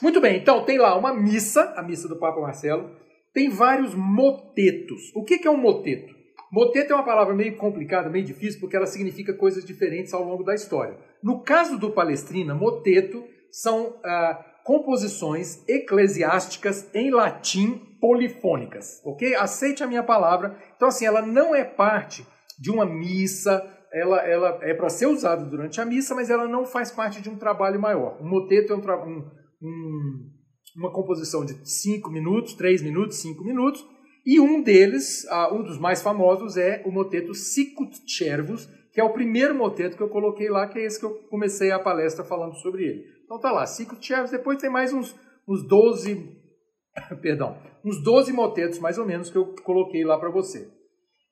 Muito 0.03 0.21
bem, 0.21 0.39
então 0.39 0.65
tem 0.65 0.79
lá 0.79 0.97
uma 0.97 1.15
missa, 1.15 1.75
a 1.77 1.83
missa 1.83 2.09
do 2.09 2.19
Papa 2.19 2.41
Marcelo, 2.41 2.91
tem 3.33 3.49
vários 3.49 3.95
motetos. 3.95 5.13
O 5.15 5.25
que 5.25 5.47
é 5.47 5.51
um 5.51 5.57
moteto? 5.57 6.15
Moteto 6.51 6.93
é 6.93 6.97
uma 6.97 7.05
palavra 7.05 7.33
meio 7.33 7.57
complicada, 7.57 8.09
meio 8.09 8.25
difícil, 8.25 8.59
porque 8.59 8.75
ela 8.75 8.87
significa 8.87 9.33
coisas 9.33 9.65
diferentes 9.65 10.13
ao 10.13 10.25
longo 10.25 10.43
da 10.43 10.55
história. 10.55 10.97
No 11.23 11.43
caso 11.43 11.79
do 11.79 11.91
Palestrina, 11.91 12.55
moteto 12.55 13.25
são 13.53 14.01
ah, 14.05 14.45
composições 14.65 15.63
eclesiásticas 15.69 16.89
em 16.93 17.11
latim 17.11 17.97
polifônicas, 18.01 19.01
ok? 19.05 19.35
Aceite 19.37 19.85
a 19.85 19.87
minha 19.87 20.03
palavra. 20.03 20.57
Então, 20.75 20.89
assim, 20.89 21.05
ela 21.05 21.23
não 21.23 21.55
é 21.55 21.63
parte 21.63 22.27
de 22.59 22.71
uma 22.71 22.85
missa, 22.85 23.65
ela, 23.93 24.19
ela 24.27 24.59
é 24.63 24.75
para 24.75 24.89
ser 24.89 25.07
usada 25.07 25.45
durante 25.45 25.81
a 25.81 25.85
missa, 25.85 26.15
mas 26.15 26.31
ela 26.31 26.49
não 26.49 26.65
faz 26.65 26.91
parte 26.91 27.21
de 27.21 27.29
um 27.29 27.37
trabalho 27.37 27.81
maior. 27.81 28.17
Um 28.21 28.29
moteto 28.29 28.73
é 28.73 28.77
um, 28.77 28.81
um, 28.81 29.31
um, 29.63 30.31
uma 30.77 30.93
composição 30.93 31.45
de 31.45 31.55
5 31.69 32.11
minutos, 32.11 32.55
3 32.55 32.83
minutos, 32.83 33.19
5 33.19 33.45
minutos, 33.45 33.85
e 34.25 34.39
um 34.39 34.63
deles, 34.63 35.25
uh, 35.25 35.55
um 35.55 35.63
dos 35.63 35.79
mais 35.79 36.03
famosos, 36.03 36.57
é 36.57 36.83
o 36.85 36.91
moteto 36.91 37.35
Sicut 37.35 37.97
Cervus, 38.07 38.67
que 38.93 39.01
é 39.01 39.05
o 39.05 39.13
primeiro 39.13 39.55
moteto 39.55 39.97
que 39.97 40.03
eu 40.03 40.09
coloquei 40.09 40.49
lá, 40.51 40.67
que 40.67 40.79
é 40.79 40.85
esse 40.85 40.99
que 40.99 41.07
eu 41.07 41.15
comecei 41.29 41.71
a 41.71 41.79
palestra 41.79 42.25
falando 42.25 42.55
sobre 42.57 42.85
ele. 42.85 43.05
Então 43.25 43.39
tá 43.39 43.51
lá, 43.51 43.67
Sicut 43.67 44.05
Cervus, 44.05 44.31
depois 44.31 44.61
tem 44.61 44.71
mais 44.71 44.93
uns, 44.93 45.17
uns 45.49 45.67
12, 45.67 46.37
perdão, 47.23 47.57
uns 47.85 48.03
12 48.03 48.33
motetos 48.33 48.79
mais 48.79 48.99
ou 48.99 49.07
menos 49.07 49.31
que 49.31 49.39
eu 49.39 49.55
coloquei 49.63 50.05
lá 50.05 50.19
para 50.19 50.31
você. 50.31 50.69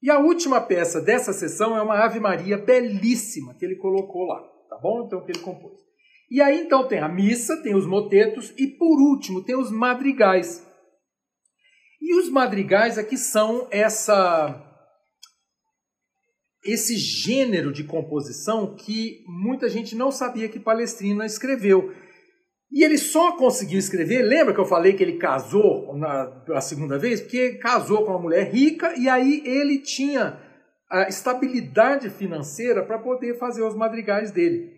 E 0.01 0.11
a 0.11 0.21
última 0.21 0.61
peça 0.61 1.01
dessa 1.01 1.33
sessão 1.33 1.77
é 1.77 1.83
uma 1.83 2.05
Ave 2.05 2.21
Maria 2.21 2.57
belíssima 2.57 3.55
que 3.55 3.65
ele 3.65 3.77
colocou 3.77 4.25
lá, 4.27 4.41
tá 4.69 4.79
bom? 4.81 5.05
Então, 5.05 5.25
que 5.25 5.33
ele 5.33 5.41
compôs. 5.41 5.88
E 6.31 6.43
aí 6.43 6.61
então 6.61 6.87
tem 6.87 6.99
a 6.99 7.09
missa, 7.09 7.63
tem 7.63 7.75
os 7.75 7.87
motetos 7.87 8.53
e 8.59 8.67
por 8.67 9.01
último 9.01 9.43
tem 9.43 9.57
os 9.57 9.71
madrigais. 9.71 10.67
E 12.01 12.15
os 12.19 12.29
madrigais 12.29 12.99
aqui 12.99 13.17
são 13.17 13.67
essa 13.71 14.65
esse 16.65 16.97
gênero 16.97 17.73
de 17.73 17.85
composição 17.85 18.75
que 18.75 19.25
muita 19.27 19.69
gente 19.69 19.95
não 19.95 20.11
sabia 20.11 20.49
que 20.49 20.61
Palestrina 20.61 21.25
escreveu. 21.25 21.95
E 22.71 22.85
ele 22.85 22.99
só 22.99 23.33
conseguiu 23.37 23.79
escrever, 23.79 24.23
lembra 24.23 24.53
que 24.53 24.61
eu 24.61 24.67
falei 24.67 24.93
que 24.93 25.03
ele 25.03 25.17
casou 25.17 25.97
na, 25.97 26.61
segunda 26.61 26.99
vez? 26.99 27.21
Porque 27.21 27.55
casou 27.55 28.05
com 28.05 28.11
uma 28.11 28.21
mulher 28.21 28.53
rica 28.53 28.95
e 28.99 29.09
aí 29.09 29.43
ele 29.47 29.79
tinha 29.79 30.39
a 30.91 31.09
estabilidade 31.09 32.11
financeira 32.11 32.85
para 32.85 32.99
poder 32.99 33.39
fazer 33.39 33.63
os 33.63 33.75
madrigais 33.75 34.31
dele. 34.31 34.78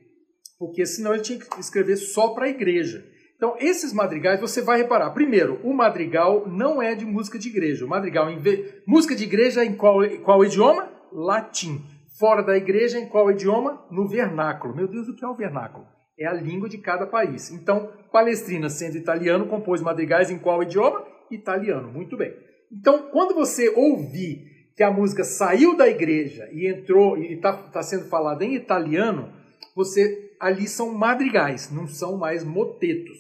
Porque 0.61 0.85
senão 0.85 1.15
ele 1.15 1.23
tinha 1.23 1.39
que 1.39 1.59
escrever 1.59 1.97
só 1.97 2.35
para 2.35 2.45
a 2.45 2.51
igreja. 2.51 3.03
Então, 3.35 3.57
esses 3.59 3.95
madrigais, 3.95 4.39
você 4.39 4.61
vai 4.61 4.77
reparar. 4.77 5.09
Primeiro, 5.13 5.59
o 5.65 5.73
madrigal 5.73 6.47
não 6.47 6.83
é 6.83 6.95
de 6.95 7.07
música 7.07 7.39
de 7.39 7.49
igreja. 7.49 7.87
O 7.87 7.89
madrigal, 7.89 8.29
em 8.29 8.39
vez... 8.39 8.75
música 8.87 9.17
de 9.17 9.25
igreja 9.25 9.65
em 9.65 9.75
qual, 9.75 10.01
qual 10.23 10.45
idioma? 10.45 10.93
Latim. 11.11 11.81
Fora 12.19 12.43
da 12.43 12.55
igreja, 12.55 12.99
em 12.99 13.09
qual 13.09 13.31
idioma? 13.31 13.83
No 13.91 14.07
vernáculo. 14.07 14.77
Meu 14.77 14.87
Deus, 14.87 15.09
o 15.09 15.17
que 15.17 15.25
é 15.25 15.29
o 15.29 15.35
vernáculo? 15.35 15.87
É 16.19 16.27
a 16.27 16.35
língua 16.35 16.69
de 16.69 16.77
cada 16.77 17.07
país. 17.07 17.51
Então, 17.51 17.91
Palestrina, 18.13 18.69
sendo 18.69 18.99
italiano, 18.99 19.47
compôs 19.47 19.81
madrigais 19.81 20.31
em 20.31 20.39
qual 20.39 20.63
idioma? 20.63 21.03
Italiano. 21.31 21.91
Muito 21.91 22.19
bem. 22.19 22.35
Então, 22.71 23.09
quando 23.11 23.35
você 23.35 23.71
ouvir 23.71 24.45
que 24.77 24.83
a 24.83 24.91
música 24.91 25.25
saiu 25.25 25.75
da 25.75 25.89
igreja 25.89 26.47
e 26.53 26.69
entrou 26.69 27.17
e 27.17 27.33
está 27.33 27.55
tá 27.55 27.83
sendo 27.83 28.05
falada 28.11 28.45
em 28.45 28.55
italiano, 28.55 29.33
você 29.75 30.30
ali 30.41 30.67
são 30.67 30.95
madrigais, 30.95 31.71
não 31.71 31.87
são 31.87 32.17
mais 32.17 32.43
motetos. 32.43 33.19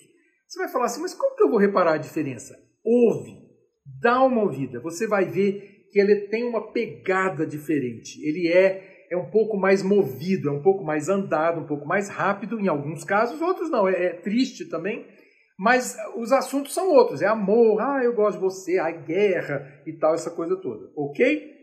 Você 0.48 0.58
vai 0.58 0.68
falar 0.68 0.86
assim, 0.86 1.02
mas 1.02 1.14
como 1.14 1.36
que 1.36 1.42
eu 1.42 1.50
vou 1.50 1.58
reparar 1.58 1.94
a 1.94 1.98
diferença? 1.98 2.58
Ouve, 2.82 3.36
dá 4.00 4.22
uma 4.22 4.42
ouvida, 4.42 4.80
você 4.80 5.06
vai 5.06 5.26
ver 5.26 5.86
que 5.92 6.00
ele 6.00 6.28
tem 6.28 6.44
uma 6.44 6.72
pegada 6.72 7.46
diferente. 7.46 8.20
Ele 8.26 8.48
é 8.48 8.88
é 9.10 9.16
um 9.16 9.28
pouco 9.28 9.56
mais 9.56 9.82
movido, 9.82 10.48
é 10.48 10.52
um 10.52 10.62
pouco 10.62 10.84
mais 10.84 11.08
andado, 11.08 11.60
um 11.60 11.66
pouco 11.66 11.84
mais 11.84 12.08
rápido 12.08 12.60
em 12.60 12.68
alguns 12.68 13.02
casos, 13.02 13.42
outros 13.42 13.68
não, 13.68 13.88
é, 13.88 14.04
é 14.04 14.12
triste 14.12 14.66
também, 14.66 15.04
mas 15.58 15.96
os 16.16 16.30
assuntos 16.30 16.72
são 16.72 16.88
outros, 16.92 17.20
é 17.20 17.26
amor, 17.26 17.80
ah, 17.80 18.00
eu 18.04 18.14
gosto 18.14 18.36
de 18.36 18.44
você, 18.44 18.78
a 18.78 18.90
guerra 18.92 19.82
e 19.84 19.92
tal, 19.92 20.14
essa 20.14 20.30
coisa 20.30 20.56
toda, 20.56 20.92
ok? 20.96 21.56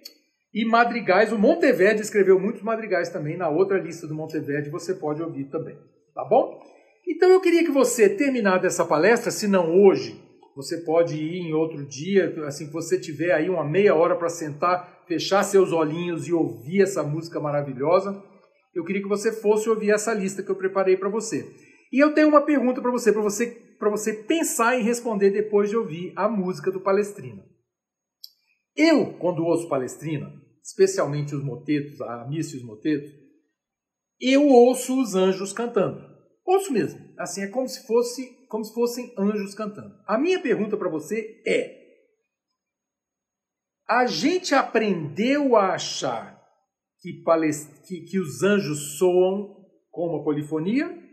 E 0.57 0.65
madrigais, 0.65 1.31
o 1.31 1.37
Monteverde 1.37 2.01
escreveu 2.01 2.39
muitos 2.39 2.63
madrigais 2.63 3.09
também, 3.09 3.37
na 3.37 3.47
outra 3.47 3.77
lista 3.77 4.07
do 4.07 4.15
Monteverde 4.15 4.71
você 4.71 4.95
pode 4.95 5.21
ouvir 5.21 5.43
também, 5.51 5.77
tá 6.15 6.25
bom? 6.25 6.59
Então 7.07 7.29
eu 7.29 7.39
queria 7.39 7.63
que 7.63 7.69
você, 7.69 8.09
terminado 8.09 8.65
essa 8.65 8.83
palestra, 8.83 9.29
se 9.29 9.47
não 9.47 9.71
hoje, 9.71 10.19
você 10.55 10.77
pode 10.77 11.15
ir 11.15 11.41
em 11.41 11.53
outro 11.53 11.85
dia, 11.85 12.33
assim 12.47 12.65
que 12.65 12.73
você 12.73 12.99
tiver 12.99 13.33
aí 13.33 13.51
uma 13.51 13.63
meia 13.63 13.93
hora 13.93 14.15
para 14.15 14.29
sentar, 14.29 15.03
fechar 15.07 15.43
seus 15.43 15.71
olhinhos 15.71 16.27
e 16.27 16.33
ouvir 16.33 16.81
essa 16.81 17.03
música 17.03 17.39
maravilhosa. 17.39 18.19
Eu 18.73 18.83
queria 18.83 19.03
que 19.03 19.07
você 19.07 19.31
fosse 19.31 19.69
ouvir 19.69 19.91
essa 19.91 20.11
lista 20.11 20.41
que 20.41 20.49
eu 20.49 20.55
preparei 20.55 20.97
para 20.97 21.07
você. 21.07 21.45
E 21.93 22.03
eu 22.03 22.15
tenho 22.15 22.29
uma 22.29 22.41
pergunta 22.41 22.81
para 22.81 22.89
você, 22.89 23.13
para 23.13 23.21
você, 23.21 23.45
para 23.77 23.91
você 23.91 24.11
pensar 24.11 24.75
e 24.75 24.81
responder 24.81 25.29
depois 25.29 25.69
de 25.69 25.77
ouvir 25.77 26.13
a 26.15 26.27
música 26.27 26.71
do 26.71 26.81
Palestrina. 26.81 27.45
Eu, 28.75 29.13
quando 29.19 29.45
ouço 29.45 29.69
Palestrina, 29.69 30.46
especialmente 30.67 31.33
os 31.33 31.43
motetos, 31.43 32.01
a 32.01 32.27
missa 32.27 32.55
e 32.55 32.59
os 32.59 32.65
motetos, 32.65 33.09
eu 34.19 34.47
ouço 34.49 35.01
os 35.01 35.15
anjos 35.15 35.53
cantando. 35.53 36.05
Ouço 36.45 36.73
mesmo. 36.73 36.99
Assim, 37.17 37.41
é 37.41 37.47
como 37.47 37.67
se 37.67 37.87
fosse 37.87 38.35
como 38.49 38.63
se 38.63 38.73
fossem 38.73 39.13
anjos 39.17 39.53
cantando. 39.53 39.93
A 40.05 40.17
minha 40.17 40.41
pergunta 40.41 40.77
para 40.77 40.89
você 40.89 41.41
é: 41.45 41.85
a 43.87 44.05
gente 44.05 44.53
aprendeu 44.53 45.55
a 45.55 45.73
achar 45.73 46.41
que, 47.01 47.23
que, 47.85 48.01
que 48.01 48.19
os 48.19 48.43
anjos 48.43 48.97
soam 48.97 49.55
como 49.89 50.17
a 50.17 50.23
polifonia? 50.23 51.05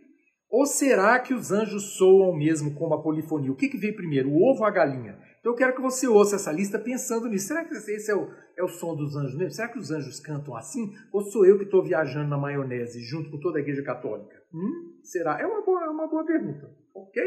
Ou 0.48 0.66
será 0.66 1.18
que 1.18 1.34
os 1.34 1.50
anjos 1.50 1.96
soam 1.96 2.36
mesmo 2.36 2.74
como 2.74 2.94
a 2.94 3.02
polifonia? 3.02 3.50
O 3.50 3.56
que, 3.56 3.68
que 3.68 3.78
veio 3.78 3.96
primeiro, 3.96 4.30
o 4.30 4.50
ovo 4.50 4.60
ou 4.60 4.66
a 4.66 4.70
galinha? 4.70 5.18
Então 5.44 5.52
eu 5.52 5.58
quero 5.58 5.74
que 5.74 5.82
você 5.82 6.08
ouça 6.08 6.36
essa 6.36 6.50
lista 6.50 6.78
pensando 6.78 7.28
nisso. 7.28 7.48
Será 7.48 7.66
que 7.66 7.74
esse 7.74 8.10
é 8.10 8.16
o, 8.16 8.30
é 8.56 8.64
o 8.64 8.68
som 8.68 8.96
dos 8.96 9.14
anjos 9.14 9.36
mesmo? 9.36 9.50
Será 9.50 9.68
que 9.68 9.78
os 9.78 9.90
anjos 9.90 10.18
cantam 10.18 10.56
assim? 10.56 10.94
Ou 11.12 11.20
sou 11.20 11.44
eu 11.44 11.58
que 11.58 11.64
estou 11.64 11.84
viajando 11.84 12.30
na 12.30 12.38
maionese 12.38 13.02
junto 13.02 13.30
com 13.30 13.38
toda 13.38 13.58
a 13.58 13.60
igreja 13.60 13.82
católica? 13.82 14.34
Hum? 14.54 14.94
Será? 15.02 15.38
É 15.38 15.44
uma 15.44 15.60
boa, 15.60 15.84
é 15.84 15.88
uma 15.90 16.06
boa 16.08 16.24
pergunta. 16.24 16.74
Ok? 16.94 17.22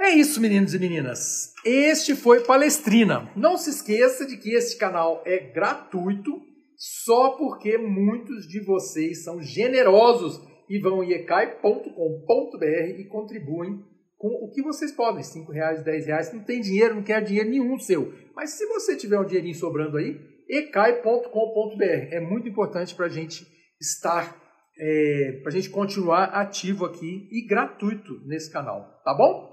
É 0.00 0.12
isso, 0.12 0.40
meninos 0.40 0.72
e 0.72 0.78
meninas. 0.78 1.52
Este 1.62 2.16
foi 2.16 2.40
Palestrina. 2.40 3.30
Não 3.36 3.58
se 3.58 3.68
esqueça 3.68 4.24
de 4.24 4.38
que 4.38 4.54
este 4.54 4.78
canal 4.78 5.22
é 5.26 5.38
gratuito 5.52 6.40
só 6.74 7.32
porque 7.36 7.76
muitos 7.76 8.48
de 8.48 8.64
vocês 8.64 9.24
são 9.24 9.42
generosos 9.42 10.40
e 10.70 10.78
vão 10.78 11.04
em 11.04 11.12
ecai.com.br 11.12 12.64
e 12.98 13.04
contribuem 13.04 13.84
com 14.24 14.46
o 14.46 14.50
que 14.50 14.62
vocês 14.62 14.90
podem, 14.90 15.22
5 15.22 15.52
reais, 15.52 15.84
10 15.84 16.06
reais, 16.06 16.32
não 16.32 16.42
tem 16.42 16.58
dinheiro, 16.58 16.94
não 16.94 17.02
quer 17.02 17.22
dinheiro 17.22 17.50
nenhum 17.50 17.78
seu. 17.78 18.10
Mas 18.34 18.52
se 18.52 18.64
você 18.64 18.96
tiver 18.96 19.18
um 19.18 19.26
dinheirinho 19.26 19.54
sobrando 19.54 19.98
aí, 19.98 20.18
ecai.com.br. 20.48 22.08
É 22.10 22.20
muito 22.20 22.48
importante 22.48 22.94
para 22.94 23.04
a 23.04 23.10
gente 23.10 23.46
estar, 23.78 24.34
é, 24.78 25.40
para 25.42 25.52
a 25.52 25.54
gente 25.54 25.68
continuar 25.68 26.24
ativo 26.24 26.86
aqui 26.86 27.28
e 27.30 27.46
gratuito 27.46 28.18
nesse 28.24 28.50
canal, 28.50 28.98
tá 29.04 29.12
bom? 29.12 29.52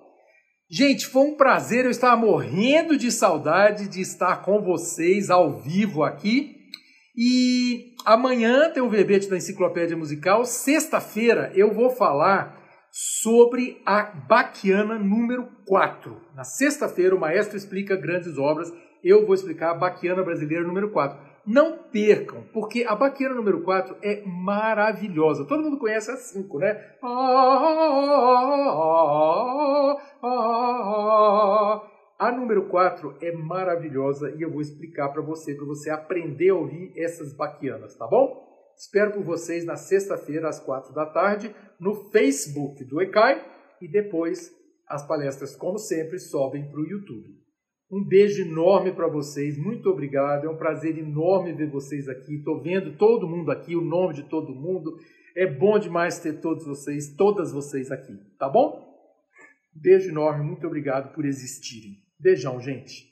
Gente, 0.69 1.05
foi 1.05 1.23
um 1.23 1.35
prazer, 1.35 1.83
eu 1.83 1.91
estava 1.91 2.15
morrendo 2.15 2.97
de 2.97 3.11
saudade 3.11 3.89
de 3.89 3.99
estar 3.99 4.37
com 4.37 4.61
vocês 4.61 5.29
ao 5.29 5.59
vivo 5.59 6.01
aqui. 6.01 6.55
E 7.13 7.93
amanhã 8.05 8.69
tem 8.69 8.81
o 8.81 8.89
verbete 8.89 9.29
da 9.29 9.35
Enciclopédia 9.35 9.97
Musical. 9.97 10.45
Sexta-feira 10.45 11.51
eu 11.53 11.73
vou 11.73 11.89
falar 11.89 12.60
sobre 12.91 13.81
a 13.85 14.03
Baquiana 14.03 14.99
número 14.99 15.47
4. 15.65 16.17
Na 16.35 16.43
sexta-feira, 16.43 17.15
o 17.15 17.19
maestro 17.19 17.55
explica 17.55 17.95
grandes 17.95 18.37
obras. 18.37 18.71
Eu 19.01 19.25
vou 19.25 19.33
explicar 19.33 19.71
a 19.71 19.75
Baquiana 19.75 20.21
brasileira 20.21 20.67
número 20.67 20.91
4. 20.91 21.31
Não 21.47 21.77
percam, 21.91 22.43
porque 22.53 22.83
a 22.83 22.93
Baquiana 22.95 23.33
número 23.33 23.61
4 23.61 23.95
é 24.03 24.21
maravilhosa. 24.25 25.45
Todo 25.45 25.63
mundo 25.63 25.79
conhece 25.79 26.11
a 26.11 26.17
5, 26.17 26.59
né? 26.59 26.73
A 32.19 32.31
número 32.31 32.67
4 32.67 33.15
é 33.21 33.31
maravilhosa 33.31 34.35
e 34.37 34.43
eu 34.43 34.51
vou 34.51 34.61
explicar 34.61 35.09
para 35.09 35.23
você, 35.23 35.55
para 35.55 35.65
você 35.65 35.89
aprender 35.89 36.49
a 36.49 36.55
ouvir 36.55 36.93
essas 36.95 37.33
baquianas, 37.33 37.95
tá 37.95 38.05
bom? 38.05 38.50
Espero 38.81 39.11
por 39.11 39.23
vocês 39.23 39.63
na 39.63 39.75
sexta-feira, 39.75 40.49
às 40.49 40.59
quatro 40.59 40.91
da 40.91 41.05
tarde, 41.05 41.55
no 41.79 42.09
Facebook 42.09 42.83
do 42.83 42.99
ECAI 42.99 43.39
e 43.79 43.87
depois 43.87 44.51
as 44.87 45.07
palestras, 45.07 45.55
como 45.55 45.77
sempre, 45.77 46.17
sobem 46.17 46.67
para 46.67 46.81
o 46.81 46.87
YouTube. 46.87 47.29
Um 47.91 48.03
beijo 48.03 48.41
enorme 48.41 48.91
para 48.91 49.07
vocês, 49.07 49.55
muito 49.55 49.87
obrigado. 49.87 50.47
É 50.47 50.49
um 50.49 50.57
prazer 50.57 50.97
enorme 50.97 51.53
ver 51.53 51.69
vocês 51.69 52.09
aqui. 52.09 52.37
Estou 52.37 52.59
vendo 52.59 52.97
todo 52.97 53.29
mundo 53.29 53.51
aqui, 53.51 53.75
o 53.75 53.85
nome 53.85 54.15
de 54.15 54.23
todo 54.23 54.55
mundo. 54.55 54.97
É 55.35 55.45
bom 55.45 55.77
demais 55.77 56.17
ter 56.17 56.41
todos 56.41 56.65
vocês, 56.65 57.15
todas 57.15 57.51
vocês 57.51 57.91
aqui, 57.91 58.17
tá 58.39 58.49
bom? 58.49 58.83
Beijo 59.75 60.09
enorme, 60.09 60.43
muito 60.43 60.65
obrigado 60.65 61.13
por 61.13 61.23
existirem. 61.23 61.99
Beijão, 62.19 62.59
gente. 62.59 63.11